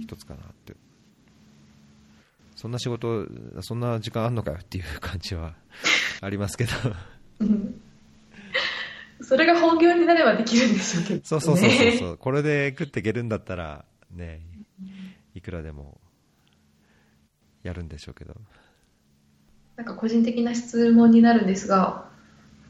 [0.00, 0.74] 一つかなって。
[2.54, 3.26] そんな仕事、
[3.62, 5.56] そんな時間あんのかよっていう感じは
[6.20, 6.70] ありますけど。
[9.20, 14.42] それが本業になればできるんでしょうけど、ね、そうそうそうそうそう、これで食っていけるんだったら、ね、
[15.34, 16.00] いくらでも
[17.62, 18.36] やるんでしょうけど。
[19.82, 22.04] なんか個人的な質問になるんですが、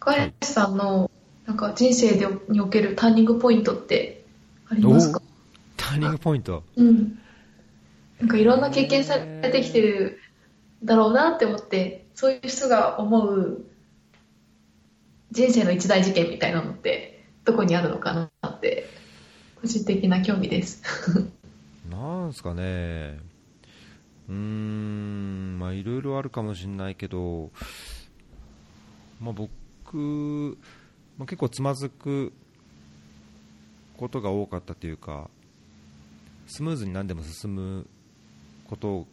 [0.00, 1.10] 深谷さんの
[1.44, 4.24] なんか人生でにおけるターニングポイントって
[4.70, 5.20] ありますか？
[5.76, 6.62] ターニングポイント？
[6.74, 7.18] うん。
[8.18, 10.20] なんかいろんな経験されてきてる
[10.82, 13.62] だろうなって思って、そういう人が思う
[15.32, 18.88] 人生の一大事件みたいなのってどこにあるのかなって、
[19.60, 20.82] 個人的な興味です。
[21.90, 23.18] なんすかね。
[24.32, 27.50] うーん、まあいろいろあるかもしれないけど、
[29.20, 30.56] まあ僕、
[31.18, 32.32] まあ、結構つまずく
[33.98, 35.28] ことが多かったというか、
[36.46, 37.86] スムーズに何でも進む
[38.68, 39.04] ことっ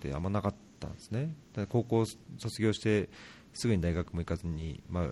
[0.00, 1.34] てあんまなかったんですね、
[1.68, 2.06] 高校
[2.38, 3.08] 卒業して
[3.52, 5.08] すぐに大学も行かずに、まあ、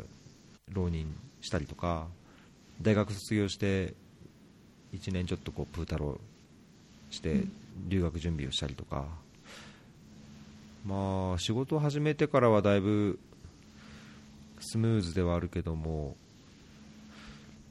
[0.70, 2.06] 浪人したりとか、
[2.80, 3.94] 大学卒業して
[4.92, 7.42] 1年ちょっとこうプータローして
[7.88, 9.06] 留学準備をしたりとか、
[10.88, 13.18] まあ、仕事を始めてからはだいぶ
[14.58, 16.16] スムーズではあるけども、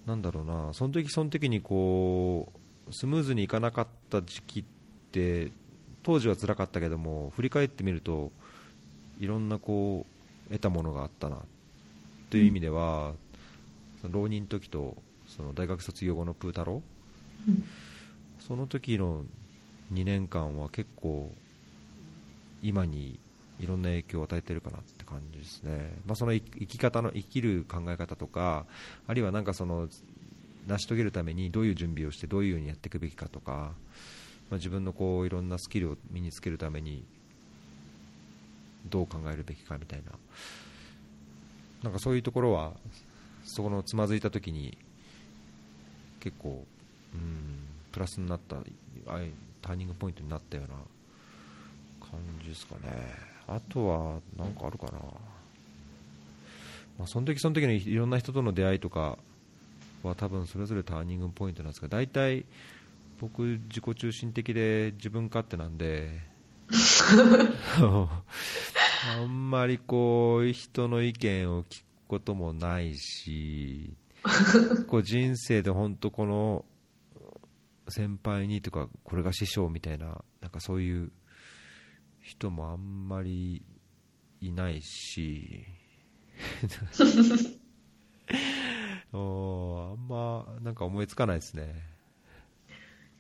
[0.06, 2.54] なんだろうな、その時その時にこ
[2.88, 4.64] うスムーズにいかなかった時期っ
[5.12, 5.52] て
[6.04, 8.32] 当時は辛かったけども振り返ってみると
[9.20, 10.06] いろんなこ
[10.48, 11.38] う得たものがあったな。
[12.30, 13.14] という意味では、
[14.04, 14.96] うん、浪人の時と
[15.26, 17.64] その大学卒業後のプータロー、うん、
[18.40, 19.24] その時の
[19.92, 21.34] 2年間は結構
[22.68, 23.20] 今に
[23.60, 28.66] いろんな影響を与えてるかなって感じですね、まあ、その生き方の生きる考え方とか
[29.08, 29.88] あるいはなかその
[30.68, 33.72] 成し遂げるためにどういう準備をしてどういうふうにやっていくべきかとか
[34.50, 37.04] まあ、自分のこういろんなスキルを身につけるために
[38.90, 40.12] どう考えるべきかみたいな。
[41.84, 42.74] なんかそういうところは
[43.44, 44.78] そこのつまずいた時に
[46.20, 46.66] 結構
[47.14, 48.56] うんプラスになった
[49.62, 50.76] ターニングポイントになったような
[52.12, 53.28] 感じですかね。
[53.48, 55.00] あとは何かあるかな、
[57.00, 59.18] まあ、その時その時のいろんな人との出会いとか
[60.04, 62.46] は多分それぞれターニングポイントなんですが大体
[63.20, 66.22] 僕自己中心的で自分勝手なんで
[69.10, 73.94] あんまりこう人の意見を聞くこともないし
[74.88, 76.66] こう人生で本当この
[77.88, 81.12] 先輩にとかこれが師匠みたいななんかそういう
[82.28, 83.64] 人もあんまり
[84.42, 85.64] いないし。
[89.14, 91.74] おあんまなんか思いつかないですね。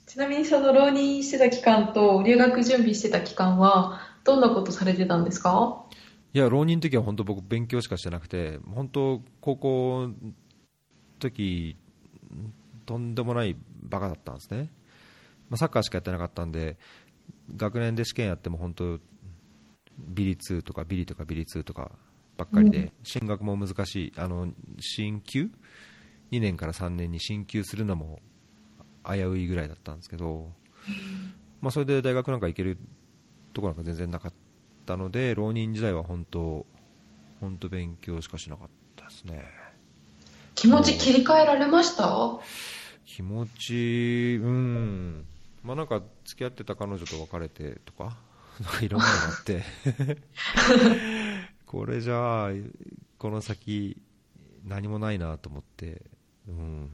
[0.06, 5.86] ちなみにその浪人してた期間と留学準備してた期間はどんなことされてたんですか？
[6.34, 10.34] いや浪人の時は本当僕勉強しかしてなくて本当高校の
[11.20, 11.78] 時
[12.86, 14.70] とんでもないバカだったんですね、
[15.50, 16.78] まあ、サッカーしかやってなかったんで
[17.56, 19.00] 学年で試験やっても本当
[19.98, 21.92] ビリ2とかビリとかビリ2とか
[22.38, 22.92] ばっかりで、うん。
[23.04, 24.14] 進学も難しい。
[24.18, 24.50] あの
[24.80, 25.50] 進級
[26.32, 28.20] ？2年から3年に進級するのも
[29.06, 30.52] 危ういぐらいだったんですけど、
[31.62, 32.78] まあ、それで大学なんか行ける
[33.54, 34.34] ところなんか全然なかっ
[34.86, 36.66] たので浪人時代は本当
[37.40, 39.46] 本当勉強しかしなかったですね。
[40.54, 42.40] 気持ち切り替えられました？
[43.06, 45.26] 気持ちうん
[45.64, 48.18] まあなんか付き合ってた彼女と別れてとか
[48.62, 49.64] なんかいろんなのがあって。
[51.66, 52.52] これじゃあ
[53.18, 54.02] この先
[54.64, 56.02] 何もないなと思って。
[56.48, 56.90] うん。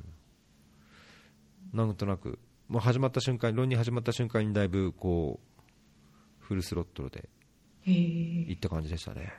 [1.73, 2.39] なんとなく。
[2.67, 5.63] もう始まった瞬間浪人始まった瞬間にだいぶこう
[6.39, 7.29] フルスロットルで
[7.85, 8.45] へえ。
[8.47, 9.31] 行った感じでしたね。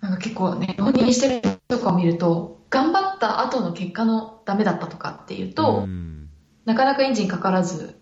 [0.00, 6.15] なんか結構ね浪人してる人とかを見ると頑張った後の結果のダメだったとかっていうと、うん
[6.66, 7.98] なかなかエンジンかからず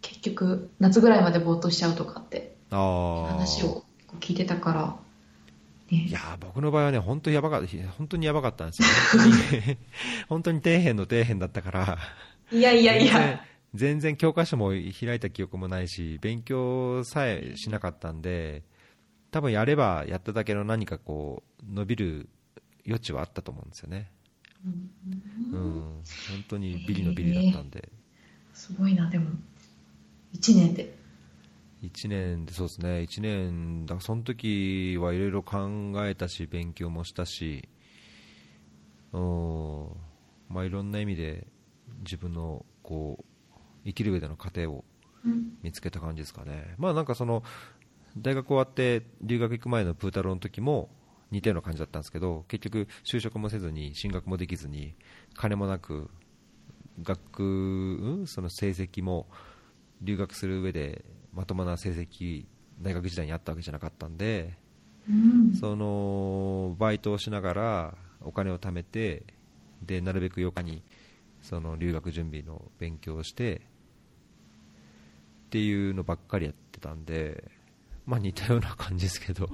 [0.00, 3.84] 結局夏ぐらいまでぼーっとしちゃうとかって話を
[4.20, 4.96] 聞いてたから、
[5.90, 6.06] ね。
[6.08, 7.68] いやー僕の場合はね本当にやばかった
[7.98, 9.76] 本当にやばかったんですよ本当に
[10.28, 11.98] 本当に底辺の底辺だったから。
[12.52, 13.40] いやいやい全然や
[13.74, 18.62] 全然教科書も開いた記憶もないし勉強さえしなかったんで
[19.30, 22.28] 多分やればやっただけの何かこう伸びる
[22.86, 24.10] 余地はあったと思うんですよね
[24.64, 24.90] うん。
[25.52, 26.02] 本
[26.48, 27.88] 当にビリのビリだったんで、
[28.52, 29.30] すごいなでも。
[30.34, 30.94] 1年で。
[31.82, 32.88] 1年でそうですね。
[33.00, 37.68] 1年だからその時はいろいろ考えたし勉強もしたし。
[39.12, 39.88] うん
[40.48, 41.48] まあいろんな意味で
[42.04, 43.54] 自分のこう
[43.84, 44.84] 生きる上での糧を
[45.24, 45.58] うん。
[45.62, 46.74] 見つけた感じですかね。
[46.78, 47.42] まあなんかその
[48.16, 50.88] 大学終わって留学行く前のプータローの時も
[51.30, 54.94] 似たような感じだったんですけど結局就職もせずに進学もできずに
[55.34, 56.10] 金もなく
[57.02, 58.26] 学、うん？
[58.26, 59.26] その成績も
[60.02, 62.46] 留学する上でまともな成績
[62.82, 64.54] 大学時代にあったわけじゃなかったんで
[65.08, 65.54] うん。
[65.54, 69.22] そのバイトをしながらお金を貯めて
[69.82, 70.82] でなるべく余暇に
[71.42, 73.56] その留学準備の勉強をして
[75.46, 77.50] っていうのばっかりやってたんで、
[78.06, 79.48] まあ、似たような感じですけど。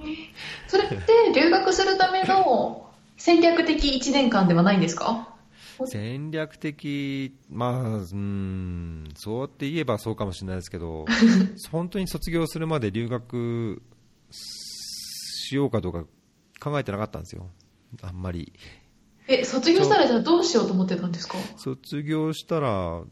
[0.67, 0.97] それって
[1.35, 5.33] 留学するための戦略的1年間ではないんですか？
[5.85, 11.05] 戦略的、まあ、うんそうやって言えばそうかもしれないですけど
[11.71, 13.83] 本当に卒業するまで留学
[14.31, 16.05] しようかどうか
[16.59, 17.47] 考えてなかったんですよ、
[18.01, 18.53] あんまり。
[19.27, 21.37] え卒業したらじゃあどうしようと思ってたんですか？
[21.57, 23.07] 卒業したら、うん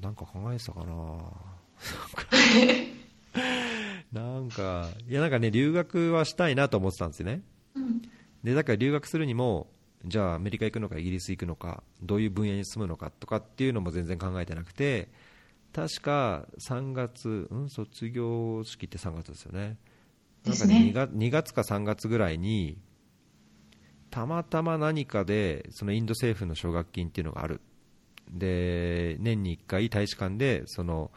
[0.00, 0.94] なんか考えてたかな
[4.12, 7.42] なんかいやなんかね留学はしたいなと思ってたんですよね。
[7.74, 8.02] うん。
[8.44, 9.70] でだから留学するにも
[10.04, 15.10] じゃあアメリカ行くのかイギリス行くのかどういう分野に住むのかとかっていうのも全然考えてなくて
[15.72, 19.78] 確か3月、うん、卒業式って3月ですよね。
[20.44, 22.78] なんかね2月 ,2 月か3月ぐらいに
[24.10, 27.60] たまたま何かでそのインド政府の奨学金っていうのがある。
[28.28, 31.10] で年に1回大使館でその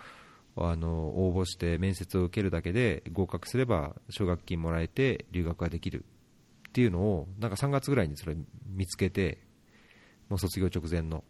[0.58, 6.06] あの応募して面接を受けるだけで合格すれば奨学金もらえて留学ができる
[6.70, 8.38] っていうのをなんか3月ぐらいにそれ
[8.68, 9.39] 見つけて
[10.30, 11.24] もう卒業直前の。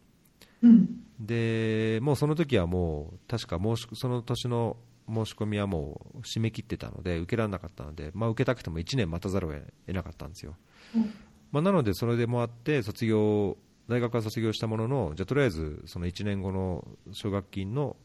[0.61, 1.01] うん。
[1.19, 9.51] でもうその時はもう確か申しその年の申し込みはもう締め切ってたので受けられなかったので、まあ、受けたくても1年待たざるを
[9.85, 10.55] 得なかったんですよ、
[10.95, 11.13] うん。
[11.51, 13.57] まあ、なのでそれでもあって卒業
[13.87, 17.95] 大学は卒業したもののじゃあとりあえずその1年後の奨学金の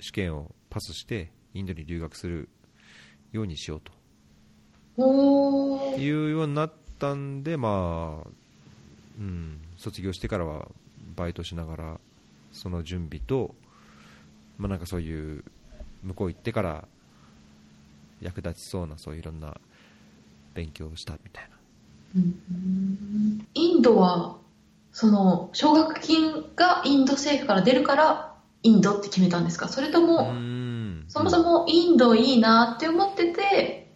[0.00, 2.48] 試験をパスしてインドに留学する
[3.32, 3.92] ようにしようと。
[5.98, 8.28] いうようになったんで、まあ
[9.18, 10.68] うん、卒業してからは
[11.16, 12.00] バイトしながら
[12.52, 13.54] その準備と
[14.60, 15.42] まあ、なんかそういう
[16.02, 16.84] 向こう行ってから
[18.20, 19.56] 役立ちそうなそういういろんな
[20.52, 21.56] 勉強をしたみたいな。
[22.16, 23.46] うん。
[23.54, 24.36] インドは、
[24.92, 28.29] その、奨学金がインド政府から出るから、
[28.62, 29.68] インドって決めたんですか？
[29.68, 31.04] それとも、ん。
[31.08, 33.92] そもそもインドいいなって思ってて、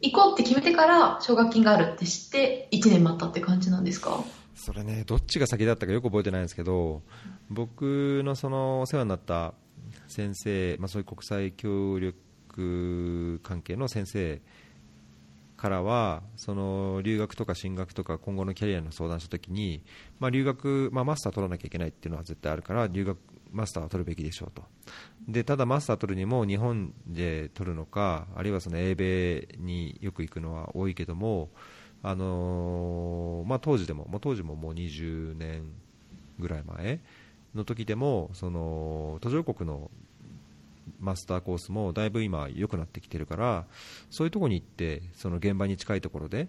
[0.00, 4.24] 行こうって決めてから奨学金があるって知って1年待ったって感じなんですか？
[4.54, 7.02] それねどっちが先だったかよく覚えてないんですけど
[7.50, 9.54] 僕のそのお世話になった
[10.06, 14.40] 先生、まあ、そういう国際協力関係の先生
[15.56, 19.82] からはその留学とか進学とか今後のキャリアの相談したときに、
[20.20, 23.18] まあ、留学、まあ、マスター取らなきゃいけないっていうのは絶対あるから留学
[23.52, 24.64] マスターは取るべきでしょうと。
[25.28, 31.50] でただマスター取るにも日本で取るのかあるいはその英米によく行くのは多いけども
[32.02, 35.72] あのーまあ、当時でももう当時ももう20年
[36.40, 37.00] ぐらい前
[37.54, 39.90] の時でもその途上国の
[40.98, 43.66] マスターコースもだいぶ今良くなってきてるから
[44.10, 46.48] そういうところに行ってその現場に近いところで、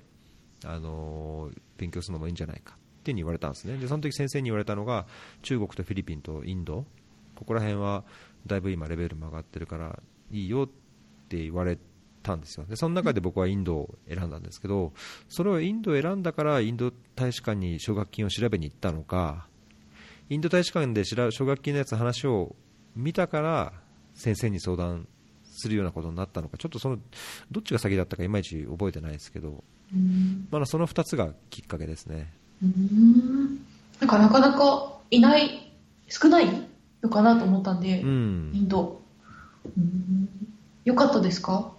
[0.66, 2.78] あのー勉強するのもいいんじゃないか。
[3.04, 3.78] っていうふうに言われたんですね。
[3.78, 5.06] でその時先生に言われたのが
[5.42, 6.86] 中国とフィリピンとインド。
[7.36, 8.06] ここら辺は
[8.46, 10.00] だいぶ今レベルも上がってるから
[10.32, 10.68] いいよっ
[11.28, 11.78] て言われ
[12.22, 12.66] たんですよ。
[12.66, 14.94] でその中で僕はインドを選んだんですけど
[15.28, 19.48] それをインドを選んだからインド大使館に奨学金を調べに行ったのか
[20.30, 22.56] インド大使館で調奨学金のやつ話を
[22.96, 23.74] 見たから
[24.14, 25.08] 先生に相談
[25.44, 26.58] するようなことになったのか。
[26.58, 26.98] ちょっとその
[27.52, 30.48] どっちが先だったかいまいち覚えてないですけど、うん。
[30.50, 33.66] まだその2つがきっかけですねうん。
[34.00, 35.72] なんかなかなかいない、
[36.08, 36.68] 少ない
[37.02, 39.02] のかなと思ったんで、うイんンド。
[39.78, 40.30] うん。
[40.84, 41.74] よかったですか？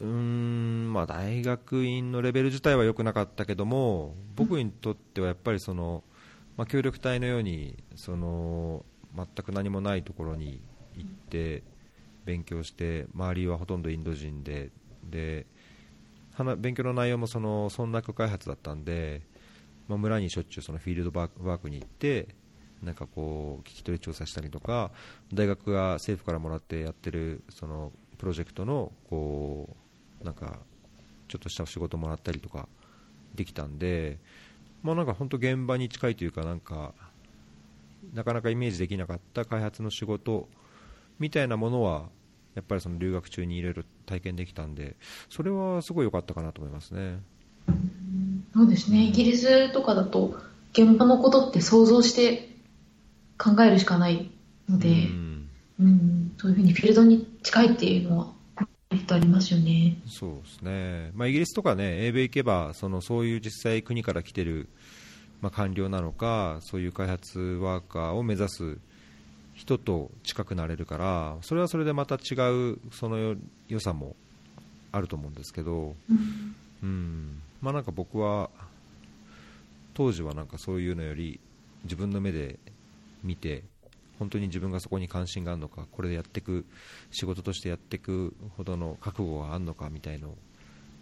[0.00, 6.02] うーんまあ、大学院のレベル自体は良くなかったけども僕にとってはやっぱりその、
[6.56, 8.84] まあ、協力隊のようにその
[9.16, 10.60] 全く何もないところに
[10.96, 11.62] 行って
[12.24, 14.70] 勉強して周りはほとんどインド人で
[15.04, 15.46] で
[16.32, 19.22] 話勉強の内容もその村落開発だったんで、
[19.88, 22.28] まあ、村にしょっちゅうそのフィールドワークワークに行って
[22.82, 24.90] なんかこう聞き取り調査したりとか
[25.32, 29.76] 大学が政府からもらってやってるそのプロジェクトのこ
[30.20, 30.58] うなんか
[31.28, 32.68] ちょっとした仕事もらったりとか
[33.34, 34.18] できたんで、
[34.82, 36.94] まあ、なんか本当現場に近いというかなんか
[38.12, 40.48] なかなかイメージできなかった開発の仕事
[41.18, 42.10] みたいなものは
[42.54, 44.96] やっぱりその留学中にいろいろ体験できたんで
[45.30, 47.20] それはすごい良かったかなと思いますね。
[48.54, 49.04] そうですね。
[49.04, 50.36] イギリスとかだと、
[50.72, 52.48] 現場のことって想像して
[53.38, 54.30] 考えるしかない
[54.68, 55.48] ので、うん
[55.80, 58.32] うん、そういうふうにフィールドに近いっていうのは、
[59.10, 59.96] ありますよね。
[60.06, 64.68] そうですね、まあ、イギリスとかね、英米行けば、そのそういう実際、国から来てる、
[65.40, 68.78] まあ、官僚なのか、そういう開発ワーカーを目指す
[69.54, 72.34] 人と近くなれるから、それはそれでまた違
[72.72, 73.36] うそのよ
[73.68, 74.14] 良さも
[74.92, 78.50] あると思うんですけど、うんうんまあ、なんか僕は、
[79.94, 81.40] 当時はなんかそういうのより、
[81.84, 82.58] 自分の目で
[83.22, 83.62] 見て、
[84.18, 86.64] 本当に自分がそこに関心があるのか、これでやっていく、
[87.10, 90.38] 仕事としてやっていくほどの覚悟があるのかみたいのを、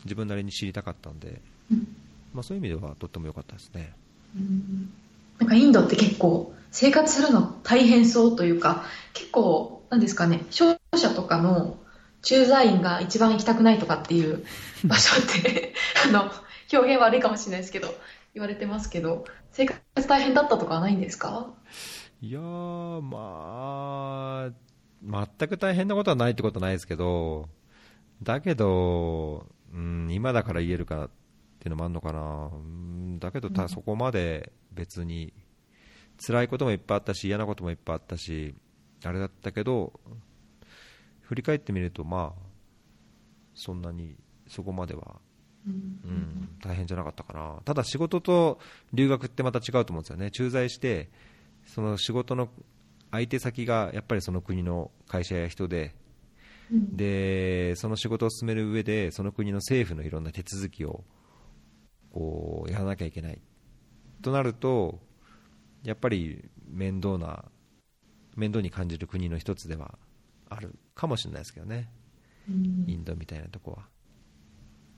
[0.04, 1.40] 自分なりに知りたかったんで、
[1.70, 1.96] うん
[2.32, 3.92] まあ、そういう意味ではとっても良かったですね。
[4.36, 4.92] うん
[5.40, 8.84] なんかインドって結構生活するの大変そうというか、
[9.14, 11.78] 結構、なんですかね、商社とかの
[12.22, 14.44] 駐在員が一番行きたくないとかっていう
[14.84, 15.74] 場所って、
[16.06, 16.30] あの、
[16.72, 17.88] 表現悪いかもしれないですけど、
[18.34, 21.52] 言われてますけど、生活大変だったとかはないんですか？
[22.20, 24.50] いやー、ま
[25.02, 27.48] あ、全く大変なことはないってことはないですけど、
[28.22, 31.10] だけど、うん、今だから言えるかっ
[31.58, 33.68] ていうのもあるのかな、うんだけどた、うん。
[33.68, 35.32] そこまで別に、
[36.24, 38.54] 辛いこともいっぱいあったし、嫌なこともいっぱいあったし、
[39.04, 39.98] あれだったけど、
[41.22, 42.42] 振り返ってみると、まあ、
[43.54, 44.16] そんなに
[44.46, 45.16] そこまでは、
[45.66, 48.58] うん、大変じゃなかったかな、ただ仕事と
[48.92, 51.11] 留学ってまた違うと思うんですよね、駐在して、
[51.66, 52.48] その仕事の
[53.11, 55.94] 相手先がやっぱりその国の会社や人で、
[56.70, 56.96] うん。
[56.96, 61.04] でその仕事を進める上で、その国の政府のいろんな手続きを
[62.12, 63.40] こうやらなきゃいけない。
[64.22, 65.00] となると、
[65.82, 67.44] やっぱり面倒な、
[68.36, 69.98] 面倒に感じる国の一つでは
[70.48, 71.90] あるかもしれないですけどね、
[72.48, 72.84] うん。
[72.86, 73.88] インドみたいなとこは。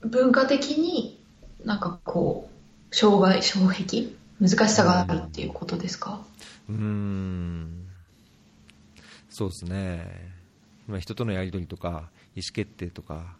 [0.03, 1.19] 文化的に
[1.65, 2.49] なんかこ
[2.91, 4.09] う、障害、障壁？
[4.39, 6.21] 難しさがあるっていうことですか？
[6.69, 7.87] うーん。
[9.29, 10.31] そうですね、
[10.87, 13.35] まあ、人とのやり取りとか意思決定とか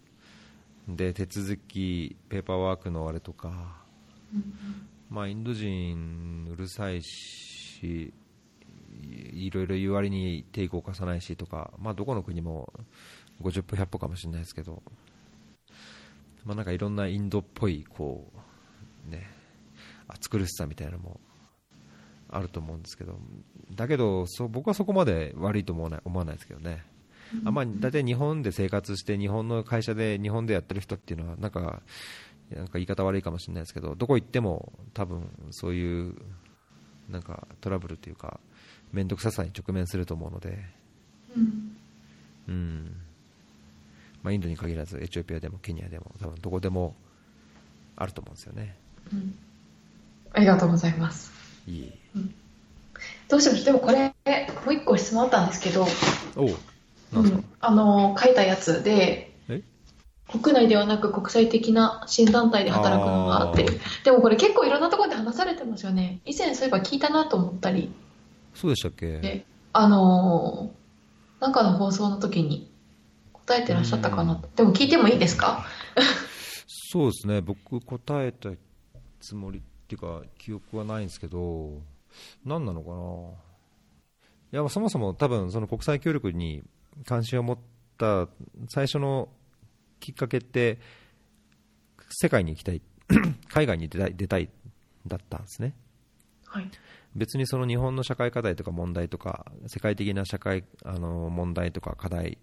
[0.87, 3.75] で手続き、ペーパーワークのあれとか、
[5.09, 8.11] まあ、インド人うるさいし
[9.33, 12.73] いろいろ言われに抵抗を貸さないしとか、まあ、どこの国も
[13.41, 14.81] 50歩100歩かもしれないですけど、
[16.45, 18.31] まあ、なんかいろんなインドっぽいこ
[19.07, 19.27] う、ね、
[20.07, 21.19] 暑苦しさみたいなのも
[22.29, 23.19] あると思うんですけど
[23.75, 26.83] だけどそ僕はそこまで悪いと思わない思わないですけどね。
[27.45, 31.81] あまあ、大体日本で生活して日本の会社で日本でやってる人っていうのはなんか
[32.51, 36.15] なんか言い方悪いかもしれないですけどどこ行っても多分そういう
[37.09, 38.39] なんかトラブルというか
[38.91, 40.59] 面倒くささに直面すると思うので、
[41.35, 41.77] うん。
[42.47, 43.02] うん
[44.23, 46.95] まあ、インドに限らずエチオピアでもケニアでも多分どこでも
[47.95, 48.75] あると思うんですよね。
[49.11, 49.35] うん。
[50.31, 51.31] ありがとうございます。
[51.67, 51.91] いい。
[53.27, 53.63] どうしよう？
[53.63, 54.13] でもこれ、も
[54.71, 55.85] う一個質問あったんですけど、
[56.35, 56.47] おう。
[56.47, 59.61] うなんですか、ん、あの、書いたやつで、え？
[60.31, 63.67] 国内ではなく国際的な新団体で働くのがあって。
[64.05, 66.21] でもこれ結構いろんなところで話されてますよね。
[66.25, 67.93] 以前そういえば聞いたなと思ったり、
[68.55, 69.19] そうでしたっけ？
[69.19, 70.83] であのー
[71.43, 72.71] なんかの放送の時に
[73.45, 74.49] 答えてらっしゃったかなと。
[74.55, 75.65] でも聞いてもいいですか？
[76.67, 77.41] そうですね。
[77.41, 78.51] 僕答えた
[79.19, 81.81] つもりっていうか記憶はないんですけど
[82.45, 82.95] 何なのかな？
[84.53, 86.63] いやまあそもそも多分その国際協力に
[87.05, 87.57] 関心を持っ
[87.97, 88.27] た
[88.69, 89.29] 最初の
[89.99, 90.79] きっかけって
[92.09, 92.81] 世界に行きたい。
[93.49, 94.49] 海外に出たい出たい
[95.05, 95.75] だったんですね。
[96.45, 96.69] はい。
[97.15, 102.37] 別にその日本の社会課題とか問題とか世界的な社会あの問題とか課題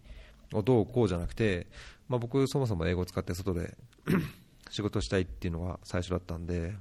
[0.52, 1.66] をどうこうじゃなくて、
[2.08, 3.76] まあ、僕そもそも英語を使って外で
[4.70, 6.74] 仕事したいっていうのが最初だったんで、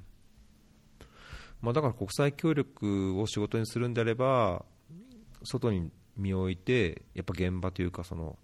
[1.62, 4.64] まあ、だから国際協力を仕事にするんであれば
[5.44, 8.36] 外に身を置いてやっぱ現場というかその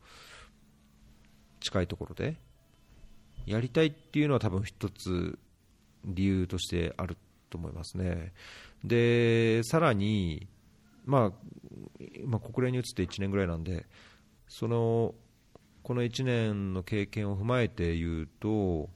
[1.60, 2.36] 近いところで
[3.46, 5.38] やりたいっていうのは多分一つ
[6.04, 7.16] 理由としてある
[7.50, 8.32] と思いますね。
[8.84, 10.46] でさらに、
[11.04, 11.32] まあ、
[12.24, 13.86] まあ国連に移って1年ぐらいなんで
[14.48, 15.14] その
[15.82, 18.88] この1年の経験を踏まえて言うと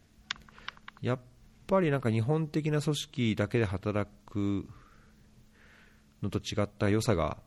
[1.02, 1.18] やっ
[1.66, 4.66] ぱりなんか日本的な組織だけで働く
[6.22, 7.38] のと違った良さが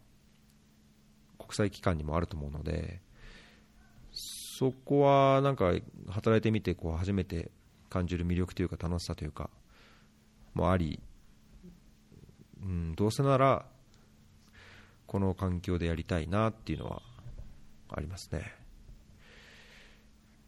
[1.37, 3.01] 国際機関にもあると思うので
[4.11, 5.73] そこはなんか
[6.09, 7.51] 働いてみてこう初めて
[7.89, 9.49] 感じる魅力というか楽しさというか
[10.53, 10.99] もあり
[12.63, 13.65] うん、どうせなら
[15.05, 17.01] この環境でやりたいなっていうのは
[17.93, 18.53] ありますね。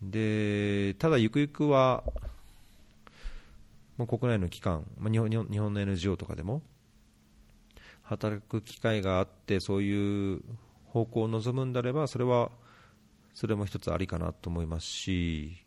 [0.01, 2.03] でただゆくゆくは
[3.97, 6.61] もう国内の機関、まあ、日本日本の NGO とかでも
[8.03, 10.41] 働く機会があってそういう
[10.87, 12.51] 方向を望むんであればそれは
[13.33, 15.57] それも一つありかなと思いますし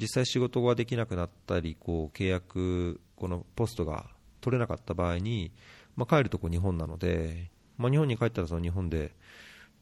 [0.00, 4.06] 実際仕事ができなくなったりこう契約このポストが
[4.40, 5.52] 取れなかった場合に、
[5.96, 9.12] まあ、帰るとこ日本なので、まあ、日本に帰ったらその日本で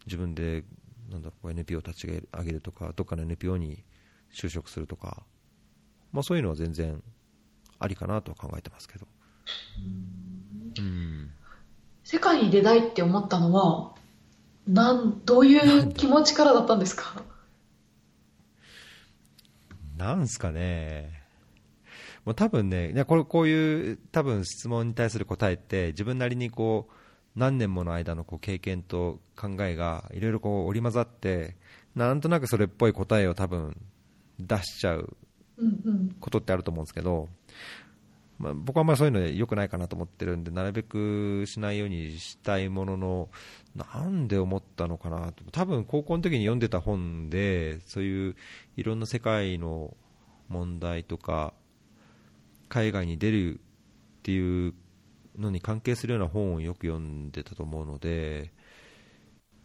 [0.06, 0.64] 自分で
[1.08, 3.84] なんだろう NPO を立ち上げるとかどっかの NPO に
[4.34, 5.22] 就職するとか、
[6.12, 7.02] まあ、そういうのは全然
[7.78, 9.06] ありかなとは考えてますけど。
[10.78, 11.30] うん。
[12.04, 13.94] 世界に出たいって思ったのは、
[14.66, 17.22] なん、どういう気持ちからだったんですか？
[19.96, 21.22] なんすかね。
[22.24, 26.92] もう多分ねこれこういう多分質問に対する答えって自分なりにこう
[27.36, 31.56] 何年もの間のこう経験と考えがいろいろこう織り交ざって
[31.94, 33.76] なんとなくそれっぽい答えを多分
[34.38, 35.16] 出しちゃう。
[36.20, 37.28] ことってあると思うんですけど、
[38.38, 43.28] まあ、僕はあんまりそういうの良くないかなと思ってるんでなるべくしないようにしたいものの
[43.74, 48.36] なんで思ったのかなと多分高校の時に読んでた本でそういう
[48.76, 49.96] いろんな世界の
[50.48, 51.52] 問題とか
[52.68, 53.60] 海外に出るっ
[54.22, 54.74] ていう
[55.38, 58.52] のに関係するような本をよく読んでたと思うので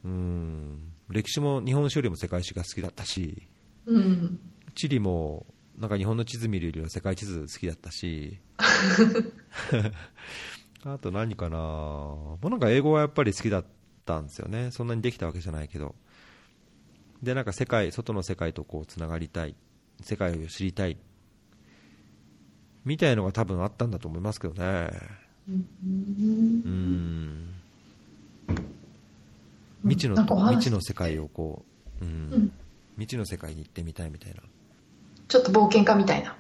[0.04, 3.48] うん歴史も日本史よりも世界史が好きだったし
[3.86, 4.40] うん。
[4.76, 5.45] 地理も
[5.78, 8.40] なんか日本の地図見るよりは世界地図好きだったし
[10.86, 13.66] あと何かなもうなんか英語はやっぱり好きだっ
[14.06, 14.72] たんですよね。
[14.72, 15.95] そんなにできたわけじゃないけど。
[17.24, 19.56] でなんか世界外の世界とこうつながりたい
[20.02, 20.98] 世界を知りたい
[22.84, 24.90] みたいのが多分あったんだと思いますけどね
[25.49, 27.53] うん。
[29.84, 31.65] 未知の未知の世界をこ
[32.02, 32.11] う、うん。
[32.32, 32.52] うん。
[32.95, 34.41] 未知の世界に行ってみたいみたいな。
[35.28, 36.38] ちょっと冒険家みたいな。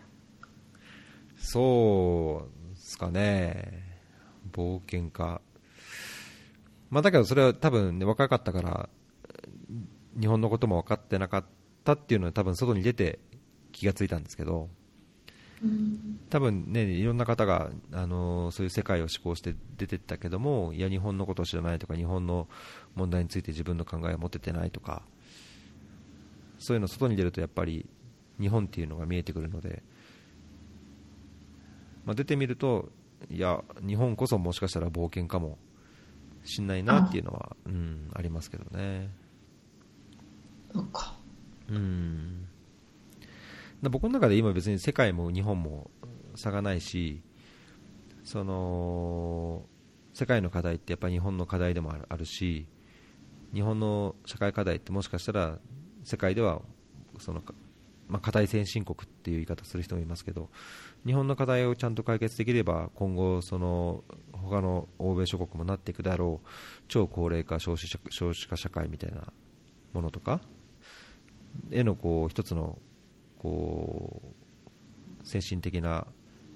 [1.37, 3.83] そうですかね、
[4.53, 5.41] 冒険家、
[6.89, 8.89] まあ、だけどそれは多分、ね、若かったから、
[10.17, 11.45] 日本のことも分かってなかっ
[11.83, 13.19] たっていうのは、多分外に出て
[13.73, 14.82] 気がついたんですけど、うん
[16.29, 22.47] 多分ね、いろんな方が、あのそういう世界を志向して出てったけども、いや、日本のことを知らないとか、日本の
[22.95, 25.03] 問題について自分の考えを持ててないとか、
[26.59, 27.85] そういうの外に出るとやっぱり
[28.39, 29.83] 日本っていうのが見えてくるので、
[32.05, 32.89] まあ、出てみると、
[33.29, 35.57] いや、日本こそもしかしたら冒険かも
[36.43, 39.09] しんないなっていうのは、うん、ありますけどね。
[40.73, 40.81] そ
[41.69, 42.41] うん。
[42.43, 42.52] だ
[43.89, 45.91] 僕の中で今別に世界も日本も
[46.35, 47.21] 差がないし
[48.23, 49.65] その
[50.13, 52.67] 世界の課題ってやっぱり日本の課題でもあるし
[53.53, 55.59] 日本の社会課題ってもしかしたら
[56.03, 56.61] 世界では
[57.19, 57.43] その、
[58.07, 60.49] まあ、課題先進国っていう言い方する人もいますけど
[61.05, 66.47] 日本の課題をちゃんと解決できれば今後その他の欧米諸国もなっていくだろう
[66.87, 69.33] 超高齢化少子少子化社会みたいな
[69.93, 70.41] ものとか
[71.71, 72.79] へのこう一つの
[73.43, 76.07] こう先進的な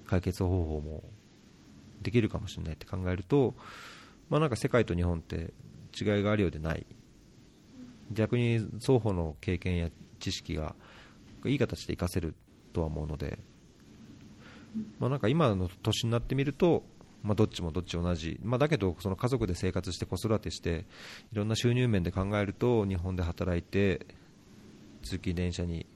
[0.06, 1.04] 解決方法も
[2.02, 3.54] できるかもしれないって考えると、
[4.30, 5.52] まあ、なんか世界と日本って
[5.98, 6.86] 違いがあるようでない。
[8.10, 10.74] 逆に双方の経験や知識が
[11.44, 12.34] いい形で活かせる
[12.72, 13.38] とは思うので、
[14.98, 16.84] まあ、なんか今の年になってみると、
[17.22, 20.86] まあ、どっちもどっち同じ、まあ、だけどその家族で生活して子育てして
[21.32, 24.06] いろんな収入面で考えると日本で働いて
[25.02, 25.86] 通勤電車に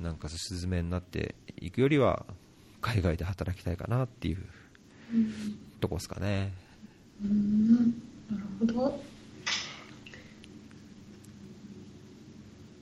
[0.00, 2.24] なんかすすめになっていくよりは
[2.80, 4.38] 海外で働きたいかなっていう
[5.80, 6.52] とこですかね。
[7.22, 7.90] うん
[8.30, 9.00] なるほど。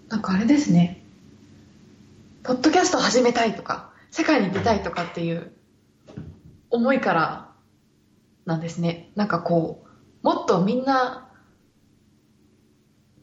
[0.08, 1.02] なんかあれですね。
[2.44, 5.52] ポッドキャスト始めたいとか、世界に出たいとかっていう
[6.70, 7.52] 思いから
[8.46, 9.10] なんですね。
[9.16, 9.88] なんかこう、
[10.26, 11.28] もっとみんな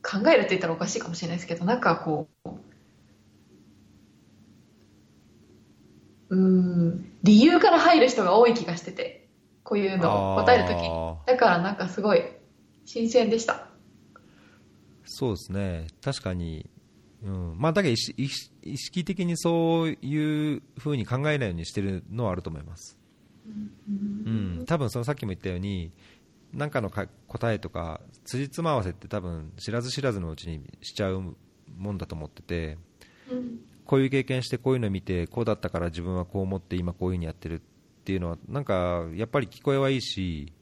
[0.03, 2.49] 考えるって言ったらおかしいかもしれないですけど、なんかこう、
[6.29, 9.27] うーん、理由から入る人が多い気がしてて、
[9.63, 10.87] こういうのを答えるときに。
[10.89, 12.21] あーだからなんかすごい
[12.85, 13.67] 新鮮でした。
[15.05, 16.69] そうですね、確かに、
[17.23, 17.55] うん。
[17.57, 22.97] まあ、だけど意識的にそういうふうに考えないようにしてるのはあると思います。
[24.25, 25.91] うん、多分そのさっきも言ったように、
[26.53, 31.35] 何かのか答えとか、辻褄合わせって多分知らず知らずのうちにしちゃう
[31.77, 32.77] もんだと思ってて、
[33.29, 40.53] うんこういう経験してこういうの見てこうだったから自分はこう思って今こういうふうにやってるっていうのはなんかやっぱり聞こえはいいし、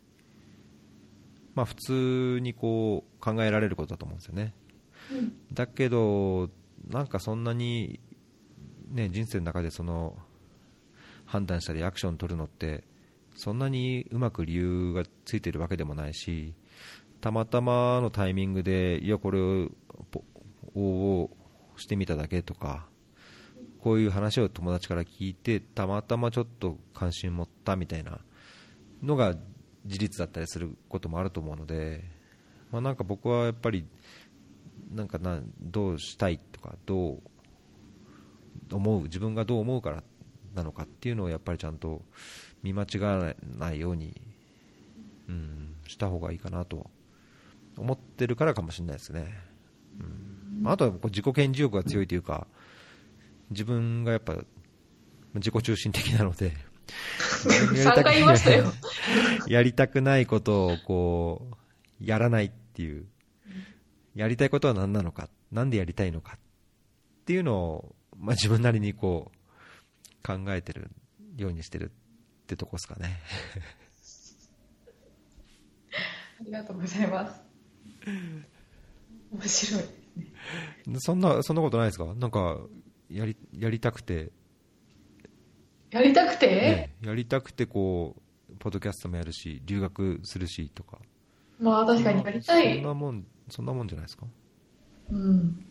[1.56, 4.54] まあ、普通にこう考えられることだと思うんですよね。
[5.54, 6.50] だけど
[6.90, 8.00] なんかそんなに、
[8.90, 10.18] ね、人生の中でその
[11.26, 12.84] 判断したりアクション取るのって
[13.36, 16.54] そんなにうまく理由がついてるわけでもないし
[17.22, 19.70] たまたまのタイミングでいやこれを
[20.12, 20.24] ぽ
[20.76, 21.30] を
[21.78, 22.88] してみただけとか
[23.84, 28.22] こういう話を友達から聞いてたまたまちょっと関心持ったみたいな
[29.04, 29.36] のが
[29.86, 32.02] 事実だったりすることもあると思うので、
[32.72, 33.86] まあ、なんか僕はやっぱり
[34.90, 37.22] なんかなどうしたいとかどう
[38.72, 40.02] 思う自分がどう思うから
[40.56, 42.04] なのかっていうのをやっぱりちゃんと
[42.62, 44.22] 見間違わないように、
[45.28, 46.90] うん、した方がいいかなと
[47.78, 49.28] 思ってるからかもしれないですね。
[50.00, 52.48] うん、あとはこう自己顕示欲が強いというか
[53.54, 54.36] 自分がやっぱ
[55.36, 56.52] 自己中心的なので
[57.46, 58.72] 3回言いましたよ。
[59.48, 61.56] やりたくないことをこう
[62.04, 63.08] やらないっていう
[64.16, 66.40] やりたいことは何なのかなんでやりたいのかっ
[67.26, 69.38] ていうのを、まあ、自分なりにこう
[70.26, 70.92] 考えてる
[71.38, 73.20] ようにしてるってとこですかね
[76.40, 77.42] ありがとうございます。
[79.32, 79.84] 面白い。
[81.00, 82.14] そんなそんなことないですか？
[82.16, 82.60] なんか
[83.14, 84.32] やりやりたくて、
[85.92, 88.16] やりたくて、ね、やりたくてこ
[88.52, 90.98] うポッドキャストもやるし留学するしとか。
[91.60, 92.84] まあ確かにやりたそいん。
[92.84, 94.26] なもんそんなもんじゃないですか？
[95.12, 95.66] うん。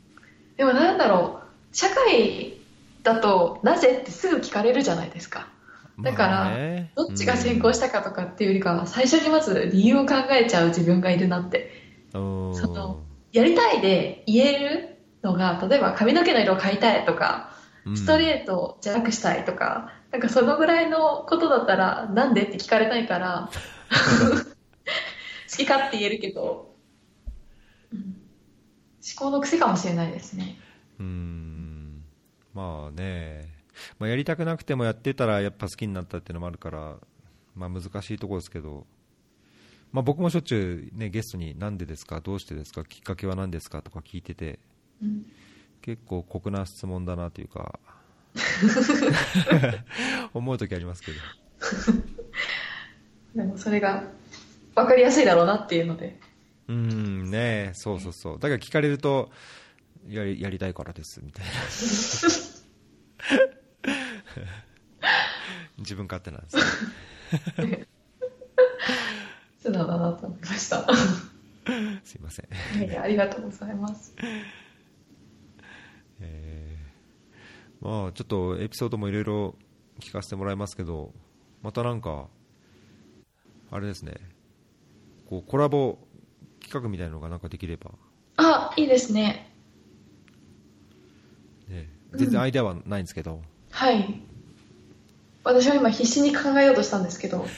[0.57, 1.41] でもなんだろ
[1.73, 2.59] う、社会
[3.03, 5.49] だとなぜってすぐ聞かれるじゃないですか。
[6.01, 11.71] だからまあねどっちが先行したかとかっていうよりかは、最初にまず理由を考えちゃう自分がいるなって。
[12.15, 12.55] うん。
[12.55, 13.03] その
[13.33, 14.92] やりたいで言える
[15.23, 17.51] のが、例えば髪の毛の色を変えたいとか、
[17.85, 17.97] うん。
[17.97, 23.51] ストレートじゃなくしたいとか、なんかそのぐらいのことだったら、なんでって聞かれないから、
[25.51, 26.75] 好きかって言えるけど、
[27.93, 27.99] うん。
[27.99, 28.07] 思
[29.17, 30.59] 考の癖かもしれないですね。
[31.01, 32.05] うん。
[32.55, 33.53] まあね、
[33.99, 36.97] まあ、やりたくなくてもやってたらやっぱ好きになったっていうのもあるから、
[37.55, 38.87] まあ、難しいところですけど、
[39.91, 44.72] まあ、僕もしょっちゅう、ね、ゲストになんでですか、どうしてですか、きっかけは何ですかとか聞いててうん
[45.81, 47.79] 結構酷な質問だなというか、
[50.35, 51.19] 思う時ありますけど
[53.43, 54.05] でもそれが
[54.75, 56.19] 分かりやすいだろうなっていうので。
[56.69, 59.31] うんねそうそうそうだから聞かれると
[60.09, 61.53] やりやりたいからですみたいな
[65.79, 66.57] 自分勝手なんです
[67.67, 67.87] ね
[69.59, 70.87] 素直だなと思いました。
[72.05, 72.47] すいません、
[72.79, 74.13] いやいやありがとうございます。
[76.23, 76.83] えー
[77.83, 79.57] まあちょっとエピソードもいろいろ
[79.99, 81.13] 聞かせてもらいますけど
[81.63, 82.29] またなんか
[83.73, 84.15] あれですね
[85.29, 85.99] こうコラボ
[86.61, 87.91] 企画みたいなのがなんかできれば、
[88.37, 89.51] あ、いいですね。
[91.69, 94.23] ね、全然アイデアはないんですけど、はい。
[95.43, 97.39] 私は今必死に考えようとしたんですけど。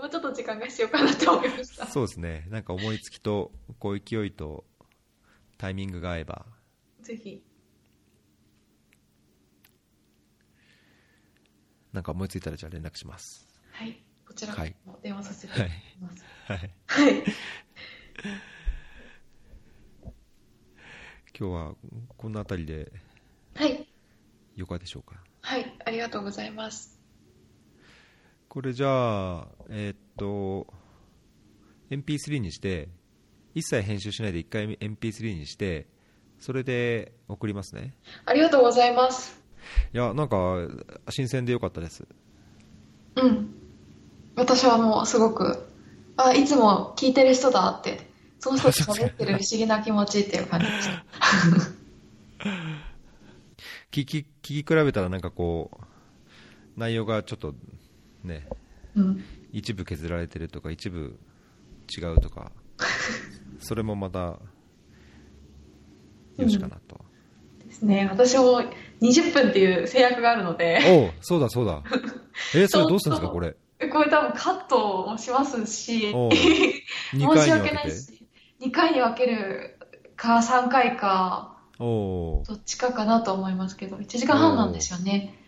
[0.00, 1.86] もうちょっと時間が必要かなって思いました。
[1.86, 4.64] そうですねなんか思いつきとこう勢いと
[5.58, 6.46] タイミングが合えば
[7.02, 7.42] ぜひ。
[11.92, 14.02] なんか思いついたらじゃあ連絡しますはい。
[14.26, 14.54] こちら
[14.84, 16.24] も電話させていただきます。
[16.46, 17.22] はいはい。
[21.38, 21.74] 今日は
[22.16, 22.92] この辺りで
[23.54, 23.86] はい。
[24.56, 25.16] よかでしょうか？
[25.42, 25.76] はい。
[25.84, 27.00] ありがとうございます。
[28.48, 30.66] これじゃあえーっと
[31.90, 32.88] MP3 にして
[33.54, 35.86] 一切編集しないで一回 MP3 にして
[36.38, 37.94] それで送りますね
[38.26, 39.42] ありがとうございます。
[39.92, 40.68] いやなんか
[41.08, 42.06] 新鮮でよかったです
[43.16, 43.54] うん。
[44.36, 45.66] 私はもうすごく、
[46.16, 48.10] あ、いつも聞いてる人だって、
[48.40, 51.04] その人と喋ってる不思議な気持ちっていう感じでした。
[53.90, 55.84] 聞き聞き比べたらなんかこう
[56.76, 57.54] 内容がちょっと
[58.24, 58.48] ね
[58.96, 59.24] うん。
[59.52, 61.16] 一部削られてるとか一部
[61.96, 62.50] 違うとか
[63.64, 64.38] それもまた
[66.36, 67.00] よしかなと、
[67.64, 68.06] ですね。
[68.10, 68.62] 私も
[69.00, 71.82] 20分っていう制約があるので、おうそうだそうだ。
[72.54, 73.56] えそれどうするんですかこれ？
[73.90, 76.28] これ多分カットもしますし、 申
[77.18, 78.26] 2し訳ないし、
[78.60, 79.78] 2回に分ける
[80.16, 85.38] か3回か、どっちかかなと思いますけど、1時間半なんですよね。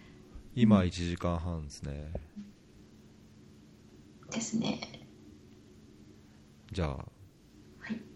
[0.55, 2.13] 今1時間半ですね。
[4.31, 4.81] ですね。
[6.73, 7.16] じゃあはい。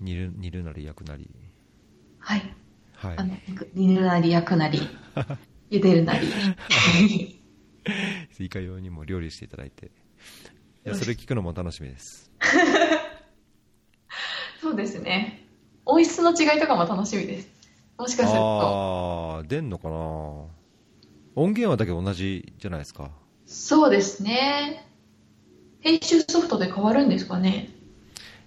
[0.00, 1.30] 煮る煮るなり焼くなり
[2.18, 2.54] はい。
[2.94, 3.34] はいあの、
[3.74, 4.78] 煮るなり焼くなり、
[5.70, 7.40] 茹でるなり。
[8.38, 12.30] いかようにも料理していただいていやそれ聞くのも楽しみです
[14.60, 15.46] そうですね。
[15.86, 17.48] 音質の違いとかも楽しみです。
[17.96, 19.38] もしかすると。
[19.38, 19.96] ああ出んのかな
[21.34, 23.10] 音源はだけ同じじゃないですか
[23.46, 24.86] そうですね。
[25.80, 27.70] 編集ソフトで変わるんですかね。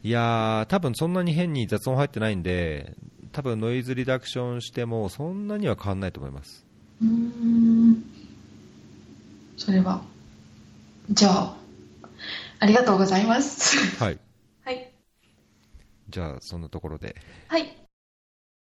[0.04, 2.94] いやー多分そんなに変に雑音入ってないんで
[3.32, 6.66] 多分ノイズリダクションしてもそんなには変わんないと思います
[7.02, 8.04] うーん。
[9.58, 10.02] それは。
[11.10, 11.58] じゃあ、
[12.60, 14.02] ありがとうございます。
[14.02, 14.20] はい
[14.64, 14.92] はい。
[16.10, 17.16] じゃあそんなところで
[17.48, 17.83] はい。